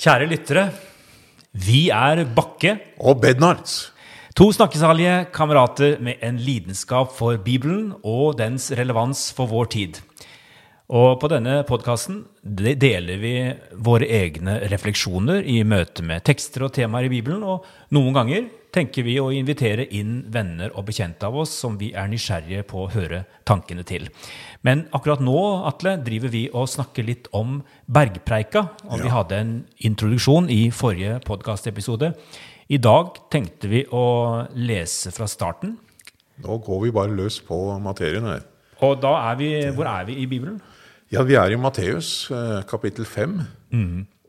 Kjære 0.00 0.30
lyttere. 0.30 0.62
Vi 1.52 1.90
er 1.92 2.22
Bakke, 2.24 2.78
Og 3.00 3.20
Bednarz. 3.20 3.90
to 4.34 4.50
snakkesalige 4.50 5.26
kamerater 5.30 6.00
med 6.00 6.14
en 6.22 6.38
lidenskap 6.38 7.12
for 7.12 7.36
Bibelen 7.36 7.92
og 8.02 8.38
dens 8.38 8.72
relevans 8.72 9.30
for 9.32 9.46
vår 9.46 9.64
tid. 9.64 10.00
Og 10.88 11.20
på 11.20 11.28
denne 11.28 11.64
podkasten 11.68 12.24
deler 12.42 13.18
vi 13.20 13.52
våre 13.76 14.08
egne 14.08 14.60
refleksjoner 14.72 15.44
i 15.44 15.62
møte 15.64 16.02
med 16.02 16.24
tekster 16.24 16.64
og 16.64 16.72
temaer 16.72 17.04
i 17.04 17.20
Bibelen, 17.20 17.42
og 17.42 17.66
noen 17.90 18.14
ganger 18.14 18.48
tenker 18.74 19.04
vi 19.06 19.16
å 19.20 19.30
invitere 19.34 19.86
inn 19.96 20.20
venner 20.32 20.72
og 20.74 20.86
bekjente 20.88 21.26
av 21.26 21.36
oss 21.42 21.52
som 21.62 21.76
vi 21.80 21.90
er 21.96 22.10
nysgjerrige 22.10 22.64
på 22.70 22.84
å 22.84 22.90
høre 22.92 23.24
tankene 23.48 23.84
til. 23.86 24.08
Men 24.66 24.86
akkurat 24.96 25.22
nå, 25.24 25.36
Atle, 25.68 25.96
driver 26.04 26.32
vi 26.32 26.44
og 26.52 26.70
snakker 26.70 27.06
litt 27.06 27.30
om 27.36 27.60
bergpreika, 27.90 28.66
og 28.88 29.04
vi 29.04 29.12
hadde 29.12 29.38
en 29.40 29.52
introduksjon 29.90 30.50
i 30.52 30.62
forrige 30.74 31.18
podkastepisode. 31.26 32.12
I 32.70 32.78
dag 32.78 33.16
tenkte 33.32 33.70
vi 33.70 33.84
å 33.90 34.04
lese 34.54 35.10
fra 35.14 35.26
starten. 35.30 35.74
Nå 36.40 36.60
går 36.64 36.84
vi 36.84 36.92
bare 36.94 37.16
løs 37.16 37.40
på 37.44 37.58
materien 37.82 38.28
her. 38.28 38.46
Og 38.86 39.00
da 39.02 39.16
er 39.30 39.40
vi 39.40 39.50
Hvor 39.76 39.88
er 39.90 40.06
vi 40.08 40.20
i 40.22 40.26
Bibelen? 40.26 40.60
Ja, 41.10 41.24
vi 41.26 41.34
er 41.34 41.50
i 41.50 41.58
Matteus 41.58 42.30
eh, 42.30 42.62
kapittel 42.70 43.04
5. 43.04 43.40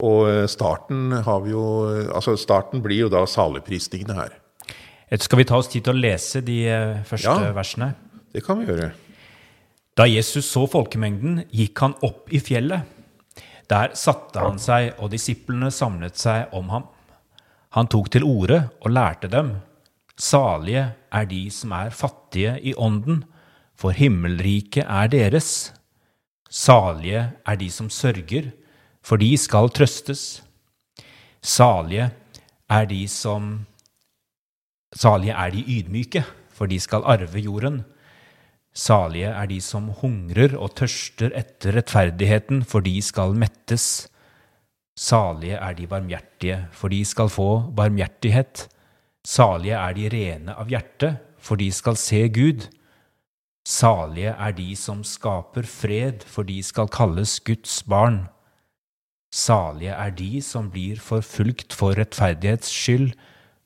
Og 0.01 0.27
eh, 0.29 0.45
starten 0.49 1.11
har 1.25 1.41
vi 1.45 1.51
jo 1.53 1.63
Altså, 2.09 2.33
starten 2.39 2.81
blir 2.81 3.03
jo 3.05 3.09
da 3.13 3.23
saligprisningene 3.29 4.17
her. 4.17 4.37
Skal 5.19 5.41
vi 5.41 5.45
ta 5.45 5.57
oss 5.59 5.67
tid 5.67 5.83
til 5.85 5.93
å 5.93 6.01
lese 6.01 6.41
de 6.45 6.59
eh, 6.71 7.01
første 7.07 7.35
Ja. 7.43 7.51
versene? 7.53 7.93
Det 8.33 8.43
kan 8.45 8.59
vi 8.61 8.65
gjøre. 8.69 8.91
Da 9.97 10.05
Jesus 10.07 10.47
så 10.47 10.63
folkemengden, 10.71 11.43
gikk 11.51 11.81
han 11.83 11.95
opp 12.01 12.31
i 12.31 12.39
fjellet. 12.39 12.87
Der 13.69 13.91
satte 13.93 14.39
han 14.39 14.57
seg, 14.59 14.93
og 14.99 15.11
disiplene 15.11 15.69
samlet 15.71 16.15
seg 16.17 16.47
om 16.55 16.69
ham. 16.71 16.85
Han 17.75 17.87
tok 17.87 18.09
til 18.11 18.23
orde 18.23 18.69
og 18.81 18.91
lærte 18.91 19.29
dem. 19.31 19.57
Salige 20.17 20.93
er 21.11 21.25
de 21.25 21.49
som 21.51 21.71
er 21.75 21.89
fattige 21.91 22.57
i 22.63 22.73
ånden, 22.73 23.23
for 23.75 23.91
himmelriket 23.91 24.85
er 24.87 25.07
deres. 25.11 25.71
Salige 26.49 27.33
er 27.47 27.55
de 27.59 27.69
som 27.69 27.89
sørger, 27.89 28.51
for 29.03 29.21
de 29.21 29.33
skal 29.37 29.69
trøstes. 29.73 30.43
Salige 31.41 32.11
er 32.69 32.85
de 32.85 33.07
som 33.07 33.65
Salige 34.91 35.31
er 35.31 35.53
de 35.53 35.63
ydmyke, 35.63 36.25
for 36.51 36.67
de 36.67 36.79
skal 36.79 37.05
arve 37.07 37.39
jorden. 37.39 37.83
Salige 38.75 39.31
er 39.31 39.47
de 39.47 39.61
som 39.63 39.87
hungrer 40.01 40.57
og 40.59 40.75
tørster 40.75 41.31
etter 41.35 41.77
rettferdigheten, 41.77 42.63
for 42.67 42.83
de 42.83 42.97
skal 43.01 43.31
mettes. 43.31 44.09
Salige 44.99 45.55
er 45.55 45.73
de 45.73 45.87
barmhjertige, 45.87 46.67
for 46.71 46.91
de 46.91 47.05
skal 47.07 47.31
få 47.31 47.71
barmhjertighet. 47.75 48.67
Salige 49.23 49.79
er 49.79 49.95
de 49.95 50.09
rene 50.11 50.55
av 50.59 50.67
hjerte, 50.67 51.15
for 51.39 51.55
de 51.55 51.71
skal 51.71 51.95
se 51.95 52.27
Gud. 52.27 52.67
Salige 53.67 54.35
er 54.35 54.51
de 54.57 54.75
som 54.75 55.03
skaper 55.07 55.63
fred, 55.63 56.27
for 56.27 56.43
de 56.43 56.59
skal 56.63 56.91
kalles 56.91 57.39
Guds 57.39 57.79
barn. 57.83 58.25
Salige 59.31 59.95
er 59.95 60.11
de 60.11 60.41
som 60.43 60.67
blir 60.73 60.99
forfulgt 60.99 61.73
for 61.73 61.95
rettferdighets 61.95 62.67
skyld, 62.67 63.13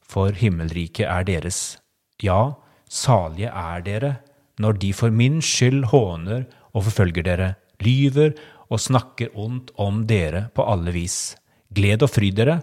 for 0.05 0.29
himmelriket 0.37 1.07
er 1.09 1.25
deres. 1.25 1.77
Ja, 2.21 2.53
salige 2.89 3.49
er 3.49 3.81
dere 3.85 4.15
når 4.61 4.77
de 4.79 4.91
for 4.95 5.11
min 5.11 5.41
skyld 5.43 5.89
håner 5.91 6.45
og 6.71 6.85
forfølger 6.87 7.25
dere, 7.25 7.49
lyver 7.83 8.35
og 8.69 8.79
snakker 8.79 9.33
ondt 9.35 9.73
om 9.81 10.05
dere 10.07 10.47
på 10.55 10.63
alle 10.63 10.93
vis. 10.95 11.35
Gled 11.75 12.05
og 12.05 12.11
fryd 12.13 12.37
dere, 12.37 12.59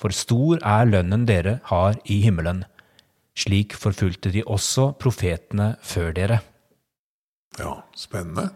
for 0.00 0.14
stor 0.14 0.62
er 0.62 0.88
lønnen 0.88 1.26
dere 1.28 1.58
har 1.68 1.98
i 2.10 2.20
himmelen. 2.24 2.64
Slik 3.36 3.74
forfulgte 3.76 4.30
de 4.32 4.44
også 4.46 4.92
profetene 5.00 5.74
før 5.82 6.14
dere. 6.16 6.38
Ja, 7.58 7.80
spennende. 7.98 8.48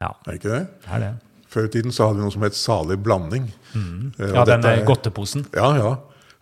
Ja, 0.00 0.10
Er 0.26 0.32
det 0.32 0.40
ikke 0.40 0.56
det? 0.56 0.66
det 0.84 0.90
er 0.90 1.04
det. 1.04 1.12
Før 1.54 1.68
i 1.68 1.70
tiden 1.70 1.94
så 1.94 2.08
hadde 2.08 2.18
vi 2.18 2.24
noe 2.26 2.34
som 2.34 2.42
het 2.46 2.56
salig 2.58 2.96
blanding. 3.04 3.46
Eh, 3.74 3.78
og 4.26 4.40
Ja, 4.40 4.44
den 4.48 4.64
dette 4.64 4.72
er 4.80 4.86
godteposen. 4.88 5.46
Ja, 5.54 5.70
ja. 5.78 5.92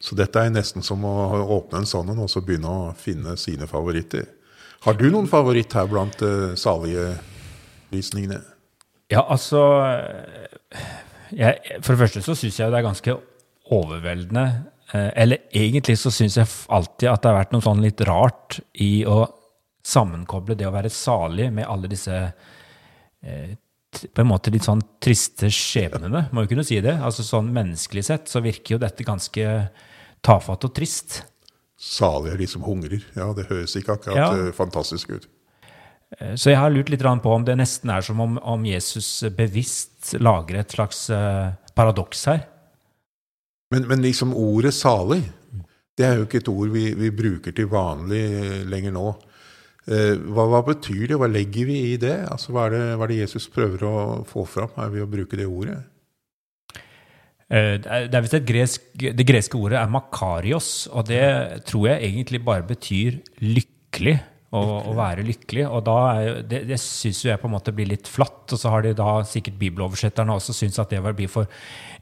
Så 0.02 0.16
dette 0.18 0.40
er 0.40 0.50
nesten 0.50 0.82
som 0.82 1.04
å 1.06 1.12
åpne 1.60 1.82
en 1.82 1.86
sånn 1.86 2.08
en 2.10 2.22
og 2.24 2.30
så 2.32 2.40
begynne 2.42 2.70
å 2.72 2.86
finne 2.98 3.36
sine 3.38 3.68
favoritter. 3.70 4.24
Har 4.82 4.96
du 4.98 5.04
noen 5.12 5.28
favoritt 5.30 5.76
her 5.78 5.86
blant 5.86 6.24
uh, 6.26 6.56
salige 6.58 7.12
visningene? 7.92 8.40
Ja, 9.12 9.20
altså 9.30 9.60
jeg, 11.36 11.78
For 11.84 11.94
det 11.94 12.00
første 12.02 12.22
så 12.24 12.34
syns 12.38 12.58
jeg 12.58 12.72
det 12.72 12.80
er 12.80 12.86
ganske 12.88 13.14
overveldende. 13.72 14.46
eh, 14.92 15.10
Eller 15.22 15.44
egentlig 15.54 15.98
så 16.00 16.10
syns 16.10 16.36
jeg 16.40 16.48
alltid 16.68 17.08
at 17.12 17.22
det 17.22 17.30
har 17.30 17.38
vært 17.38 17.54
noe 17.54 17.64
sånn 17.64 17.84
litt 17.84 18.00
rart 18.08 18.58
i 18.82 19.04
å 19.06 19.22
sammenkoble 19.86 20.56
det 20.58 20.66
å 20.68 20.74
være 20.74 20.90
salig 20.92 21.48
med 21.52 21.66
alle 21.66 21.88
disse 21.90 22.16
eh, 23.22 23.54
på 23.92 24.22
en 24.22 24.28
måte 24.30 24.50
litt 24.54 24.64
sånn 24.66 24.80
triste 25.02 25.50
skjebnene, 25.52 26.26
må 26.32 26.44
jo 26.44 26.52
kunne 26.54 26.64
si 26.66 26.78
det. 26.84 26.94
Altså 27.04 27.24
Sånn 27.26 27.50
menneskelig 27.52 28.04
sett 28.08 28.30
så 28.32 28.40
virker 28.44 28.76
jo 28.76 28.80
dette 28.82 29.04
ganske 29.06 29.46
tafatt 30.24 30.64
og 30.68 30.74
trist. 30.76 31.22
Salig 31.82 32.32
er 32.32 32.38
de 32.40 32.46
som 32.46 32.62
hungrer. 32.64 33.02
Ja, 33.18 33.32
det 33.36 33.48
høres 33.50 33.74
ikke 33.76 33.96
akkurat 33.98 34.16
Ja. 34.16 34.28
eh, 34.48 34.52
fantastisk 34.56 35.10
ut. 35.10 35.26
Eh, 36.20 36.34
Så 36.36 36.50
jeg 36.50 36.58
har 36.58 36.70
lurt 36.70 36.88
litt 36.88 37.00
på 37.02 37.34
om 37.34 37.44
det 37.44 37.56
nesten 37.58 37.90
er 37.90 38.00
som 38.00 38.20
om, 38.20 38.38
om 38.38 38.64
Jesus 38.64 39.24
bevisst 39.36 40.14
lager 40.20 40.60
et 40.60 40.70
slags 40.70 41.10
eh, 41.10 41.52
paradoks 41.74 42.24
her. 42.26 42.46
Men, 43.72 43.86
men 43.88 44.02
liksom 44.02 44.34
ordet 44.36 44.74
salig, 44.74 45.22
det 45.96 46.06
er 46.06 46.16
jo 46.16 46.26
ikke 46.26 46.38
et 46.42 46.48
ord 46.48 46.68
vi, 46.70 46.94
vi 46.94 47.10
bruker 47.10 47.52
til 47.52 47.66
vanlig 47.66 48.64
lenger 48.68 48.92
nå. 48.92 49.06
Eh, 49.90 50.14
hva, 50.30 50.44
hva 50.46 50.60
betyr 50.66 51.08
det? 51.10 51.16
Hva 51.18 51.26
legger 51.30 51.66
vi 51.66 51.78
i 51.92 51.96
det? 51.98 52.16
Altså, 52.30 52.52
hva, 52.54 52.68
er 52.68 52.76
det 52.76 52.82
hva 52.98 53.06
er 53.08 53.12
det 53.14 53.22
Jesus 53.24 53.48
prøver 53.50 53.82
å 53.88 53.94
få 54.28 54.44
fram 54.46 54.70
her 54.76 54.92
ved 54.94 55.02
å 55.06 55.10
bruke 55.10 55.38
det 55.40 55.48
ordet? 55.50 55.80
Eh, 57.50 57.78
Det 57.82 58.14
er 58.14 58.22
visst 58.24 58.38
et 58.38 58.46
gresk, 58.48 58.84
det 58.94 59.26
greske 59.28 59.58
ordet 59.58 59.80
er 59.80 59.90
makarios, 59.92 60.86
og 60.92 61.08
det 61.10 61.64
tror 61.68 61.88
jeg 61.90 62.06
egentlig 62.12 62.44
bare 62.44 62.62
betyr 62.68 63.18
lykkelig. 63.42 64.20
Å, 64.52 64.60
å 64.84 64.92
være 64.92 65.22
lykkelig. 65.24 65.62
Og 65.64 65.78
da 65.86 65.92
er, 66.12 66.34
det, 66.44 66.58
det 66.68 66.76
syns 66.76 67.22
jeg 67.24 67.40
på 67.40 67.48
en 67.48 67.54
måte 67.54 67.72
blir 67.72 67.86
litt 67.88 68.04
flatt. 68.04 68.52
Og 68.52 68.58
så 68.60 68.68
har 68.68 68.82
de 68.84 68.90
da 68.98 69.14
sikkert 69.24 69.56
bibeloversetterne 69.56 70.34
også 70.36 70.52
syntes 70.52 70.76
at 70.82 70.90
det 70.92 70.98
var- 71.00 71.14
blir 71.16 71.30
for 71.32 71.48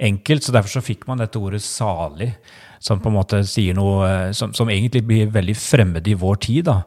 enkelt. 0.02 0.42
Så 0.42 0.50
derfor 0.56 0.72
så 0.72 0.82
fikk 0.82 1.06
man 1.06 1.22
dette 1.22 1.38
ordet 1.38 1.60
salig, 1.62 2.32
som 2.82 2.98
på 2.98 3.06
en 3.06 3.14
måte 3.14 3.38
sier 3.46 3.78
noe 3.78 4.02
eh, 4.08 4.32
som, 4.34 4.50
som 4.52 4.66
egentlig 4.66 5.04
blir 5.06 5.30
veldig 5.30 5.54
fremmed 5.62 6.10
i 6.10 6.16
vår 6.18 6.40
tid. 6.42 6.64
da. 6.72 6.80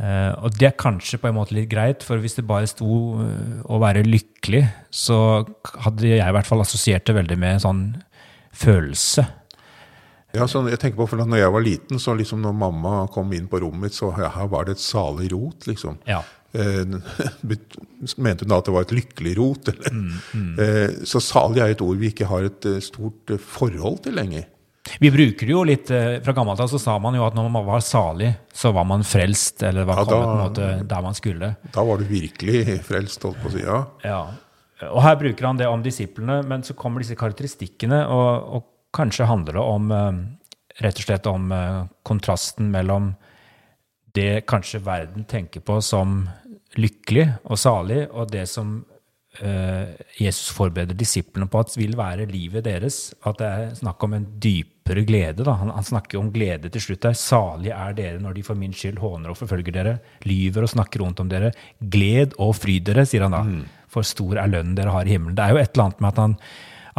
Eh, 0.00 0.32
og 0.40 0.54
det 0.56 0.70
er 0.70 0.78
kanskje 0.80 1.18
på 1.20 1.28
en 1.28 1.36
måte 1.36 1.54
litt 1.56 1.68
greit, 1.68 2.04
for 2.06 2.22
hvis 2.22 2.38
det 2.38 2.46
bare 2.48 2.68
sto 2.70 2.88
uh, 3.20 3.58
å 3.68 3.80
være 3.82 4.06
lykkelig, 4.06 4.62
så 4.88 5.18
hadde 5.84 6.08
jeg 6.08 6.24
i 6.24 6.36
hvert 6.36 6.48
fall 6.48 6.64
assosiert 6.64 7.04
det 7.04 7.18
veldig 7.18 7.36
med 7.40 7.58
en 7.58 7.64
sånn 7.66 7.82
følelse. 8.56 9.26
Ja, 10.32 10.46
sånn, 10.48 10.70
jeg 10.70 10.78
tenker 10.78 11.02
på, 11.02 11.08
for 11.10 11.20
Når 11.26 11.42
jeg 11.42 11.52
var 11.52 11.64
liten, 11.66 12.00
så 12.00 12.14
liksom 12.14 12.40
når 12.44 12.54
mamma 12.56 12.94
kom 13.12 13.32
inn 13.34 13.48
på 13.50 13.60
rommet 13.64 13.90
mitt, 13.90 13.96
så 13.98 14.12
ja, 14.14 14.30
her 14.38 14.48
var 14.48 14.68
det 14.68 14.78
et 14.78 14.84
salig 14.84 15.32
rot. 15.34 15.66
liksom. 15.68 15.98
Ja. 16.08 16.22
Uh, 16.54 16.96
mente 18.24 18.46
hun 18.46 18.54
da 18.54 18.60
at 18.62 18.70
det 18.70 18.74
var 18.74 18.86
et 18.86 18.94
lykkelig 18.96 19.34
rot? 19.36 19.68
Eller? 19.74 19.92
Mm, 19.92 20.54
Eh, 20.60 20.96
så 21.06 21.20
salig 21.22 21.60
er 21.60 21.74
et 21.74 21.84
ord 21.84 22.00
vi 22.00 22.08
ikke 22.14 22.30
har 22.30 22.48
et 22.48 22.66
stort 22.84 23.36
forhold 23.52 24.00
til 24.06 24.16
lenger. 24.16 24.48
Vi 25.00 25.10
bruker 25.12 25.46
det 25.46 25.52
jo 25.52 25.62
litt 25.68 25.90
eh, 25.92 26.18
Fra 26.24 26.32
gammelt 26.36 26.60
av 26.62 26.70
så 26.72 26.78
sa 26.80 26.94
man 27.02 27.14
jo 27.14 27.24
at 27.26 27.34
når 27.36 27.50
man 27.52 27.66
var 27.66 27.82
salig, 27.84 28.30
så 28.52 28.72
var 28.72 28.86
man 28.88 29.04
frelst, 29.06 29.62
eller 29.66 29.84
var 29.88 30.00
Ja, 30.00 30.04
kommet 30.04 30.10
da- 30.10 30.24
på 30.24 30.32
en 30.32 30.44
måte 30.78 30.88
der 30.88 31.02
man 31.04 31.14
skulle. 31.14 31.50
Da 31.74 31.84
var 31.84 31.98
du 32.00 32.04
virkelig 32.08 32.78
frelst, 32.88 33.22
holdt 33.22 33.42
på 33.42 33.50
å 33.50 33.54
si. 33.54 33.64
Ja. 33.64 33.80
Ja. 34.04 34.20
Og 34.90 35.02
her 35.04 35.16
bruker 35.20 35.46
han 35.46 35.58
det 35.60 35.68
om 35.68 35.82
disiplene, 35.84 36.40
men 36.48 36.62
så 36.64 36.72
kommer 36.74 37.00
disse 37.04 37.16
karakteristikkene, 37.20 38.06
og, 38.08 38.54
og 38.56 38.64
kanskje 38.96 39.28
handler 39.28 39.58
det 39.60 39.64
om 39.76 39.90
eh, 39.92 40.20
rett 40.80 40.96
og 41.02 41.04
slett 41.04 41.26
om 41.28 41.52
eh, 41.52 41.82
kontrasten 42.08 42.70
mellom 42.72 43.12
det 44.16 44.46
kanskje 44.48 44.80
verden 44.82 45.24
tenker 45.28 45.60
på 45.62 45.76
som 45.84 46.24
lykkelig 46.80 47.28
og 47.44 47.58
salig, 47.60 48.06
og 48.10 48.30
det 48.32 48.48
som 48.48 48.80
Jesus 50.18 50.48
forbereder 50.50 50.96
disiplene 50.98 51.46
på 51.48 51.60
at 51.62 51.76
vil 51.78 51.92
være 51.96 52.26
livet 52.26 52.64
deres. 52.66 53.14
At 53.22 53.38
det 53.38 53.46
er 53.46 53.68
snakk 53.78 54.02
om 54.02 54.16
en 54.16 54.24
dypere 54.90 55.06
glede. 55.06 55.44
Da. 55.44 55.52
Han, 55.60 55.70
han 55.70 55.84
snakker 55.84 56.18
om 56.18 56.30
glede 56.32 56.70
til 56.70 56.82
slutt 56.82 57.02
der. 57.02 57.14
Salige 57.14 57.74
er 57.74 57.94
dere 57.94 58.20
når 58.20 58.34
de 58.34 58.42
for 58.42 58.58
min 58.58 58.72
skyld 58.72 58.98
håner 58.98 59.30
og 59.30 59.38
forfølger 59.38 59.72
dere, 59.72 59.98
lyver 60.24 60.64
og 60.66 60.72
snakker 60.74 61.00
rundt 61.00 61.20
om 61.20 61.30
dere. 61.30 61.52
Gled 61.80 62.34
og 62.38 62.56
fryd 62.58 62.84
dere, 62.88 63.06
sier 63.06 63.26
han 63.26 63.36
da. 63.36 63.44
For 63.90 64.06
stor 64.06 64.38
er 64.38 64.50
lønnen 64.50 64.76
dere 64.78 64.94
har 64.94 65.06
i 65.06 65.14
himmelen. 65.14 65.36
Det 65.36 65.44
er 65.44 65.54
jo 65.54 65.62
et 65.62 65.72
eller 65.74 65.88
annet 65.88 66.00
med 66.02 66.12
at 66.12 66.22
han 66.24 66.36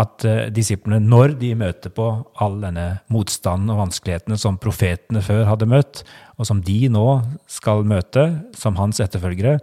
at 0.02 0.24
uh, 0.24 0.46
disiplene, 0.56 1.02
når 1.04 1.34
de 1.38 1.50
møter 1.60 1.92
på 1.94 2.06
all 2.42 2.56
denne 2.64 2.86
motstanden 3.12 3.70
og 3.74 3.82
vanskelighetene 3.82 4.38
som 4.40 4.56
profetene 4.58 5.20
før 5.22 5.44
hadde 5.50 5.68
møtt, 5.68 6.02
og 6.40 6.48
som 6.48 6.62
de 6.64 6.78
nå 6.90 7.06
skal 7.52 7.84
møte 7.86 8.24
som 8.58 8.80
hans 8.80 9.04
etterfølgere, 9.04 9.60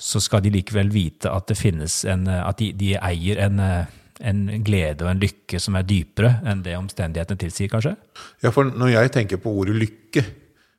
så 0.00 0.22
skal 0.24 0.40
de 0.42 0.54
likevel 0.54 0.88
vite 0.94 1.30
at 1.30 1.50
det 1.52 1.58
finnes 1.58 2.00
en 2.08 2.24
eh, 2.30 2.40
At 2.48 2.62
de, 2.62 2.70
de 2.72 2.92
eier 2.96 3.42
en, 3.44 3.60
eh, 3.60 3.92
en 4.20 4.62
glede 4.64 5.04
og 5.04 5.10
en 5.12 5.20
lykke 5.22 5.60
som 5.60 5.76
er 5.78 5.86
dypere 5.86 6.40
enn 6.48 6.62
det 6.64 6.76
omstendighetene 6.78 7.38
tilsier, 7.38 7.68
kanskje? 7.72 7.96
Ja, 8.42 8.50
for 8.54 8.64
når 8.70 8.92
jeg 8.94 9.12
tenker 9.14 9.40
på 9.42 9.52
ordet 9.60 9.76
lykke, 9.78 10.24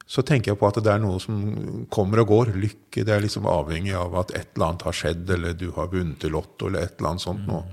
så 0.09 0.24
tenker 0.25 0.51
jeg 0.51 0.57
på 0.59 0.68
at 0.68 0.80
det 0.83 0.89
er 0.91 1.00
noe 1.03 1.19
som 1.21 1.86
kommer 1.94 2.24
og 2.24 2.27
går. 2.31 2.51
Lykke 2.57 3.03
det 3.06 3.13
er 3.13 3.21
liksom 3.21 3.45
avhengig 3.45 3.94
av 3.94 4.15
at 4.24 4.31
et 4.33 4.56
eller 4.56 4.71
annet 4.71 4.86
har 4.88 4.95
skjedd, 4.97 5.30
eller 5.36 5.53
du 5.53 5.68
har 5.75 5.91
vunnet 5.91 6.25
i 6.25 6.31
Lotto, 6.33 6.68
eller 6.68 6.88
et 6.88 6.95
eller 6.97 7.12
annet 7.12 7.21
sånt 7.27 7.45
noe. 7.47 7.63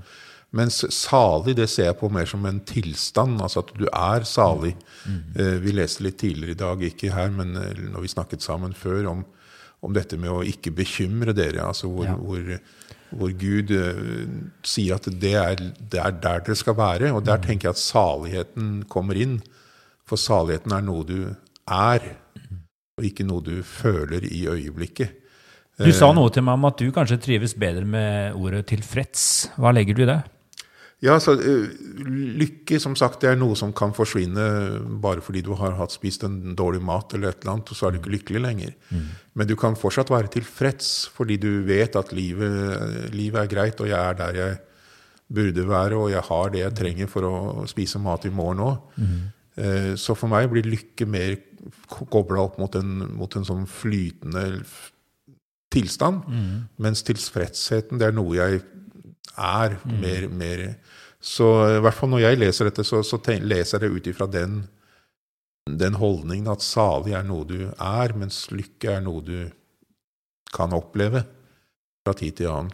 Mens 0.55 0.77
salig 0.95 1.57
det 1.57 1.65
ser 1.69 1.89
jeg 1.89 1.97
på 1.99 2.07
mer 2.13 2.25
som 2.29 2.45
en 2.47 2.61
tilstand, 2.63 3.41
altså 3.43 3.65
at 3.65 3.73
du 3.75 3.87
er 3.89 4.23
salig. 4.29 4.75
Eh, 5.35 5.57
Vi 5.65 5.73
leste 5.75 6.05
litt 6.05 6.19
tidligere 6.21 6.53
i 6.55 6.61
dag, 6.61 6.85
ikke 6.87 7.11
her, 7.11 7.33
men 7.35 7.55
eh, 7.59 7.81
når 7.91 8.05
vi 8.05 8.13
snakket 8.13 8.45
sammen 8.45 8.71
før, 8.77 9.09
om, 9.11 9.25
om 9.83 9.93
dette 9.97 10.15
med 10.17 10.29
å 10.31 10.45
ikke 10.47 10.71
bekymre 10.77 11.33
dere. 11.35 11.65
altså 11.67 11.89
hvor, 11.91 12.05
Ja. 12.05 12.15
hvor, 12.15 12.59
hvor 13.15 13.31
Gud 13.39 13.71
uh, 13.71 14.23
sier 14.67 14.97
at 14.97 15.07
det 15.21 15.33
er, 15.39 15.61
det 15.79 16.01
er 16.01 16.15
der 16.15 16.41
dere 16.43 16.57
skal 16.59 16.77
være. 16.77 17.11
Og 17.15 17.23
der 17.27 17.41
tenker 17.43 17.69
jeg 17.69 17.77
at 17.77 17.83
saligheten 17.83 18.71
kommer 18.91 19.19
inn. 19.19 19.39
For 20.07 20.19
saligheten 20.19 20.75
er 20.75 20.83
noe 20.87 21.05
du 21.07 21.19
er, 21.67 22.03
og 22.97 23.05
ikke 23.05 23.27
noe 23.27 23.43
du 23.43 23.61
føler 23.63 24.23
i 24.27 24.45
øyeblikket. 24.47 25.23
Du 25.77 25.91
sa 25.93 26.09
noe 26.15 26.31
til 26.33 26.41
meg 26.41 26.57
om 26.57 26.65
at 26.71 26.79
du 26.81 26.87
kanskje 26.93 27.19
trives 27.21 27.53
bedre 27.59 27.85
med 27.85 28.37
ordet 28.39 28.63
tilfreds. 28.71 29.51
Hva 29.61 29.69
legger 29.75 29.97
du 29.97 30.01
i 30.07 30.09
det? 30.09 30.21
Ja, 31.05 31.19
så 31.21 31.35
eh, 31.37 31.67
Lykke 32.41 32.79
som 32.81 32.95
sagt, 32.97 33.21
det 33.21 33.29
er 33.29 33.37
noe 33.37 33.53
som 33.59 33.69
kan 33.77 33.91
forsvinne 33.93 34.45
bare 35.03 35.21
fordi 35.21 35.43
du 35.45 35.51
har 35.59 35.75
hatt 35.77 35.93
spist 35.93 36.23
en 36.25 36.55
dårlig 36.57 36.81
mat, 36.81 37.13
eller 37.13 37.29
et 37.35 37.43
eller 37.43 37.53
annet, 37.57 37.69
og 37.69 37.77
så 37.77 37.87
er 37.87 37.91
du 37.93 37.99
ikke 37.99 38.15
lykkelig 38.15 38.41
lenger. 38.41 38.71
Men 39.37 39.47
du 39.49 39.55
kan 39.59 39.77
fortsatt 39.77 40.09
være 40.09 40.31
tilfreds 40.33 41.07
fordi 41.13 41.37
du 41.37 41.49
vet 41.67 41.95
at 41.99 42.13
livet, 42.17 43.11
livet 43.13 43.43
er 43.43 43.51
greit, 43.51 43.79
og 43.83 43.91
jeg 43.91 43.99
er 43.99 44.17
der 44.17 44.39
jeg 44.41 44.57
burde 45.29 45.67
være, 45.67 45.95
og 45.99 46.09
jeg 46.13 46.23
har 46.23 46.49
det 46.53 46.59
jeg 46.63 46.75
trenger 46.81 47.07
for 47.11 47.27
å 47.27 47.65
spise 47.67 47.99
mat 48.01 48.25
i 48.25 48.29
morgen 48.33 48.63
òg. 48.63 48.77
Eh, 49.57 49.93
Så 49.99 50.15
for 50.17 50.27
meg 50.29 50.49
blir 50.49 50.63
lykke 50.65 51.05
mer 51.05 51.35
kobla 51.89 52.41
opp 52.47 52.57
mot 52.61 52.73
en, 52.75 52.97
mot 53.17 53.35
en 53.35 53.45
sånn 53.45 53.65
flytende 53.67 54.63
tilstand, 55.69 56.23
tilstand, 56.23 56.67
mens 56.79 57.03
tilfredsheten 57.03 57.99
det 57.99 58.07
er 58.07 58.13
noe 58.15 58.33
jeg 58.37 58.61
er 59.37 59.77
mer, 59.85 60.27
mer 60.29 60.63
Så 61.21 61.45
i 61.77 61.79
hvert 61.83 61.97
fall 61.97 62.11
når 62.13 62.23
jeg 62.23 62.39
leser 62.39 62.69
dette, 62.69 62.85
så, 62.87 63.01
så 63.03 63.19
ten, 63.23 63.45
leser 63.49 63.77
jeg 63.77 63.89
det 63.89 63.95
ut 63.97 64.09
ifra 64.11 64.27
den, 64.31 64.59
den 65.67 65.97
holdningen 65.97 66.51
at 66.53 66.63
salig 66.63 67.15
er 67.17 67.25
noe 67.27 67.45
du 67.49 67.59
er, 67.67 68.13
mens 68.15 68.45
lykke 68.53 68.97
er 68.97 69.01
noe 69.03 69.23
du 69.25 69.49
kan 70.53 70.73
oppleve 70.77 71.25
fra 72.05 72.15
tid 72.15 72.37
til 72.39 72.51
annen. 72.51 72.71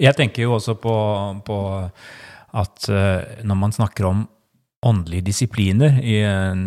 Jeg 0.00 0.16
tenker 0.16 0.46
jo 0.46 0.56
også 0.56 0.76
på, 0.80 0.94
på 1.46 1.58
at 2.60 2.88
eh, 2.92 3.42
når 3.44 3.58
man 3.60 3.74
snakker 3.74 4.08
om 4.08 4.24
åndelige 4.84 5.26
disipliner 5.30 5.98
i 6.02 6.18
eh, 6.22 6.62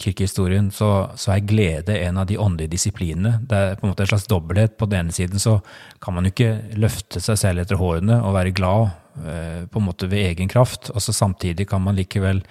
kirkehistorien, 0.00 0.70
så, 0.74 0.90
så 1.16 1.32
er 1.34 1.48
glede 1.48 1.96
en 2.04 2.20
av 2.20 2.28
de 2.28 2.38
åndelige 2.40 2.74
disiplinene. 2.76 3.40
Det 3.48 3.56
er 3.56 3.80
på 3.80 3.86
en 3.86 3.92
måte 3.92 4.04
en 4.04 4.12
slags 4.12 4.28
dobbelthet. 4.30 4.76
På 4.76 4.88
den 4.90 5.06
ene 5.06 5.16
siden 5.16 5.42
så 5.42 5.58
kan 6.04 6.16
man 6.16 6.26
jo 6.26 6.34
ikke 6.34 6.76
løfte 6.76 7.22
seg 7.24 7.40
selv 7.40 7.64
etter 7.64 7.80
hårene 7.80 8.20
og 8.22 8.36
være 8.36 8.54
glad 8.56 8.88
eh, 9.24 9.66
på 9.70 9.80
en 9.80 9.88
måte 9.88 10.10
ved 10.12 10.30
egen 10.32 10.52
kraft, 10.52 10.90
og 10.92 11.04
så 11.04 11.16
samtidig 11.16 11.68
kan 11.70 11.84
man 11.84 11.96
likevel 11.96 12.42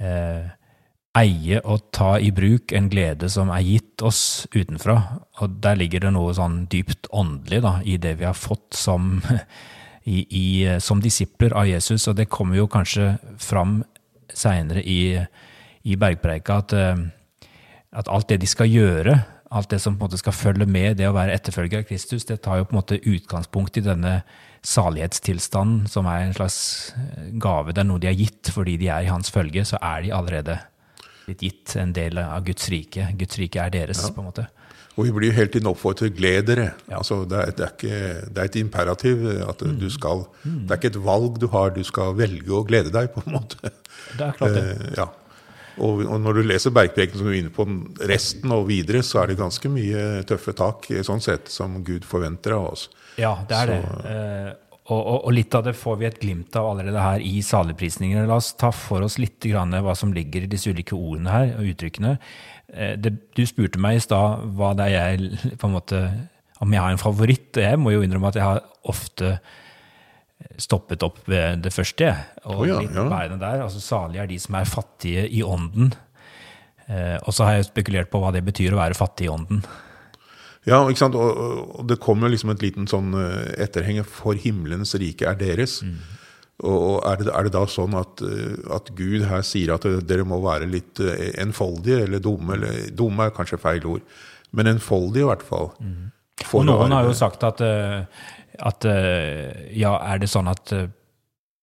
eh, 0.00 0.52
eie 1.14 1.60
og 1.62 1.90
ta 1.94 2.16
i 2.18 2.32
bruk 2.34 2.72
en 2.74 2.88
glede 2.90 3.28
som 3.30 3.52
er 3.54 3.64
gitt 3.66 4.02
oss 4.02 4.46
utenfra. 4.54 4.96
Og 5.42 5.60
der 5.62 5.78
ligger 5.78 6.06
det 6.06 6.14
noe 6.16 6.34
sånn 6.34 6.64
dypt 6.72 7.10
åndelig 7.14 7.62
da, 7.66 7.78
i 7.84 7.98
det 8.00 8.16
vi 8.22 8.28
har 8.28 8.38
fått 8.38 8.74
som, 8.78 9.18
i, 10.14 10.24
i, 10.24 10.46
som 10.82 11.02
disipler 11.04 11.54
av 11.54 11.68
Jesus, 11.70 12.08
og 12.10 12.18
det 12.18 12.30
kommer 12.32 12.58
jo 12.58 12.70
kanskje 12.70 13.14
fram 13.42 13.82
seinere 14.32 14.82
i, 14.82 15.16
i 15.84 15.98
bergpreika 16.00 16.60
at, 16.62 16.74
eh, 16.78 17.04
at 17.92 18.10
alt 18.10 18.28
det 18.32 18.40
de 18.42 18.50
skal 18.50 18.70
gjøre, 18.70 19.18
alt 19.54 19.70
det 19.70 19.80
som 19.82 19.94
på 19.94 20.04
en 20.04 20.08
måte 20.08 20.18
skal 20.18 20.34
følge 20.34 20.66
med 20.66 20.98
det 20.98 21.06
å 21.08 21.14
være 21.14 21.36
etterfølger 21.36 21.84
av 21.84 21.88
Kristus, 21.88 22.26
det 22.26 22.40
tar 22.42 22.58
jo 22.58 22.66
på 22.68 22.74
en 22.74 22.80
måte 22.80 22.98
utgangspunkt 22.98 23.78
i 23.78 23.84
denne 23.84 24.18
salighetstilstanden, 24.64 25.86
som 25.92 26.08
er 26.08 26.24
en 26.24 26.34
slags 26.34 26.58
gave. 27.40 27.74
Det 27.74 27.84
er 27.84 27.88
noe 27.88 28.02
de 28.02 28.08
har 28.08 28.18
gitt 28.18 28.50
fordi 28.54 28.78
de 28.80 28.88
er 28.90 29.04
i 29.04 29.12
hans 29.12 29.30
følge, 29.30 29.66
så 29.68 29.78
er 29.82 30.06
de 30.06 30.14
allerede 30.16 30.58
blitt 31.26 31.42
gitt 31.42 31.76
en 31.80 31.94
del 31.96 32.20
av 32.22 32.44
Guds 32.46 32.68
rike. 32.72 33.08
Guds 33.18 33.40
rike 33.40 33.62
er 33.62 33.72
deres, 33.74 34.02
på 34.14 34.22
en 34.22 34.30
måte. 34.30 34.46
Og 34.94 35.08
vi 35.08 35.14
blir 35.14 35.32
jo 35.32 35.38
hele 35.40 35.50
tiden 35.50 35.66
oppfordret 35.66 36.04
til 36.04 36.14
gled 36.14 36.46
dere. 36.46 36.68
Altså, 36.94 37.24
det, 37.26 37.40
er, 37.40 37.56
det, 37.58 37.66
er 37.66 37.72
ikke, 37.74 37.98
det 38.30 38.42
er 38.42 38.50
et 38.50 38.60
imperativ 38.60 39.26
at 39.42 39.64
du 39.80 39.88
skal 39.90 40.24
Det 40.44 40.70
er 40.70 40.78
ikke 40.78 40.92
et 40.92 41.02
valg 41.08 41.40
du 41.42 41.48
har, 41.50 41.74
du 41.74 41.82
skal 41.86 42.14
velge 42.18 42.54
å 42.54 42.62
glede 42.66 42.94
deg, 42.94 43.10
på 43.14 43.24
en 43.24 43.38
måte. 43.40 43.74
Det 44.14 44.28
er 44.28 44.38
klart 44.38 44.54
det. 44.54 44.64
Eh, 44.70 44.92
ja. 45.00 45.08
og, 45.82 46.04
og 46.06 46.20
når 46.22 46.38
du 46.38 46.42
leser 46.46 46.74
Bergpreken 46.76 47.18
som 47.18 47.26
du 47.26 47.32
er 47.32 47.40
inne 47.40 47.54
på 47.54 47.66
resten 48.06 48.54
og 48.54 48.68
videre, 48.70 49.02
så 49.02 49.24
er 49.24 49.32
det 49.32 49.40
ganske 49.42 49.72
mye 49.72 50.22
tøffe 50.30 50.54
tak 50.54 50.86
sånn 51.06 51.24
sett 51.24 51.50
som 51.50 51.80
Gud 51.86 52.06
forventer 52.06 52.54
av 52.54 52.70
oss. 52.76 52.86
Ja, 53.18 53.34
det 53.48 53.58
er 53.64 53.72
det. 53.72 53.80
Eh, 54.10 54.52
og, 54.84 54.98
og, 55.00 55.18
og 55.24 55.32
litt 55.32 55.54
av 55.56 55.64
det 55.64 55.72
får 55.80 55.96
vi 56.00 56.06
et 56.10 56.18
glimt 56.20 56.56
av 56.60 56.68
allerede 56.74 57.00
her 57.00 57.22
i 57.24 57.38
saligprisningene. 57.44 58.26
La 58.28 58.36
oss 58.36 58.52
ta 58.60 58.68
for 58.74 59.04
oss 59.06 59.16
litt 59.20 59.40
grann 59.40 59.72
hva 59.72 59.94
som 59.96 60.12
ligger 60.12 60.44
i 60.44 60.50
disse 60.50 60.68
ulike 60.68 60.96
ordene 60.96 61.32
her, 61.32 61.54
og 61.56 61.70
uttrykkene. 61.72 62.18
Eh, 62.68 62.94
det, 63.00 63.14
du 63.32 63.44
spurte 63.48 63.80
meg 63.80 63.96
i 63.96 64.04
stad 64.04 64.44
hva 64.58 64.74
det 64.76 64.90
er 64.90 64.94
jeg 65.16 65.56
på 65.60 65.68
en 65.70 65.76
måte 65.78 66.06
Om 66.62 66.72
jeg 66.72 66.80
har 66.80 66.92
en 66.94 67.00
favoritt. 67.00 67.56
og 67.56 67.64
Jeg 67.64 67.78
må 67.80 67.90
jo 67.92 68.02
innrømme 68.04 68.30
at 68.30 68.36
jeg 68.38 68.46
har 68.46 68.60
ofte 68.88 69.38
stoppet 70.60 71.02
opp 71.02 71.24
ved 71.28 71.64
det 71.64 71.72
første. 71.74 72.12
Og 72.44 72.60
oh, 72.62 72.68
ja, 72.68 72.78
litt 72.84 72.94
ja. 72.94 73.08
der. 73.08 73.64
Altså 73.64 73.80
Salige 73.82 74.22
er 74.22 74.30
de 74.30 74.38
som 74.40 74.54
er 74.54 74.68
fattige 74.68 75.26
i 75.28 75.42
ånden. 75.42 75.92
Eh, 76.86 77.16
og 77.24 77.32
så 77.34 77.48
har 77.48 77.58
jeg 77.58 77.70
spekulert 77.70 78.12
på 78.12 78.20
hva 78.20 78.32
det 78.34 78.44
betyr 78.44 78.76
å 78.76 78.80
være 78.80 78.96
fattig 78.98 79.26
i 79.28 79.32
ånden. 79.32 79.64
Ja, 80.66 80.80
ikke 80.88 81.02
sant? 81.02 81.14
Og, 81.14 81.36
og- 81.78 81.86
det 81.88 81.98
kommer 82.00 82.30
liksom 82.32 82.50
et 82.54 82.62
liten 82.62 82.86
sånn 82.88 83.12
eh, 83.14 84.02
for 84.04 84.34
himmelens 84.34 84.94
rike 84.94 85.26
er 85.28 85.34
deres. 85.36 85.82
Og 86.62 86.80
og 86.94 87.02
er 87.10 87.16
det, 87.16 87.32
er 87.34 87.42
det 87.44 87.52
da 87.52 87.64
sånn 87.66 87.94
at, 87.98 88.22
eh, 88.22 88.74
at 88.74 88.90
Gud 88.94 89.24
her 89.26 89.42
sier 89.42 89.74
at 89.74 89.84
eh, 89.84 90.00
dere 90.00 90.24
må 90.24 90.40
være 90.40 90.70
litt 90.70 91.00
enfoldige, 91.36 92.04
eller 92.04 92.20
dumme? 92.20 92.54
eller 92.54 92.90
Dumme 92.94 93.26
er 93.26 93.30
kanskje 93.34 93.58
feil 93.58 93.84
ord, 93.86 94.02
men 94.52 94.66
enfoldige 94.66 95.24
i 95.24 95.30
hvert 95.32 95.42
fall. 95.42 95.72
Mm. 95.80 96.12
Og 96.52 96.64
noen 96.66 96.92
har 96.92 97.04
jo 97.04 97.12
sagt 97.12 97.42
at, 97.44 97.60
at 98.58 98.84
ja, 99.74 99.92
er 100.02 100.18
det 100.18 100.28
sånn 100.30 100.48
at 100.50 100.72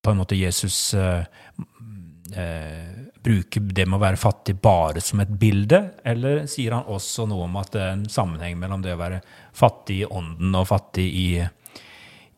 på 0.01 0.11
en 0.11 0.17
måte 0.17 0.35
Jesus 0.37 0.93
eh, 0.93 1.23
bruker 3.23 3.61
det 3.61 3.85
med 3.85 3.99
å 3.99 4.01
være 4.01 4.19
fattig 4.19 4.55
bare 4.61 5.01
som 5.03 5.21
et 5.21 5.31
bilde, 5.39 5.81
eller 6.07 6.45
sier 6.49 6.73
han 6.73 6.89
også 6.89 7.27
noe 7.29 7.45
om 7.45 7.57
at 7.61 7.71
det 7.75 7.81
er 7.83 7.95
en 7.95 8.05
sammenheng 8.09 8.57
mellom 8.59 8.83
det 8.83 8.95
å 8.95 9.01
være 9.01 9.21
fattig 9.57 10.01
i 10.01 10.07
ånden 10.09 10.57
og 10.57 10.67
fattig 10.69 11.05
i, 11.05 11.27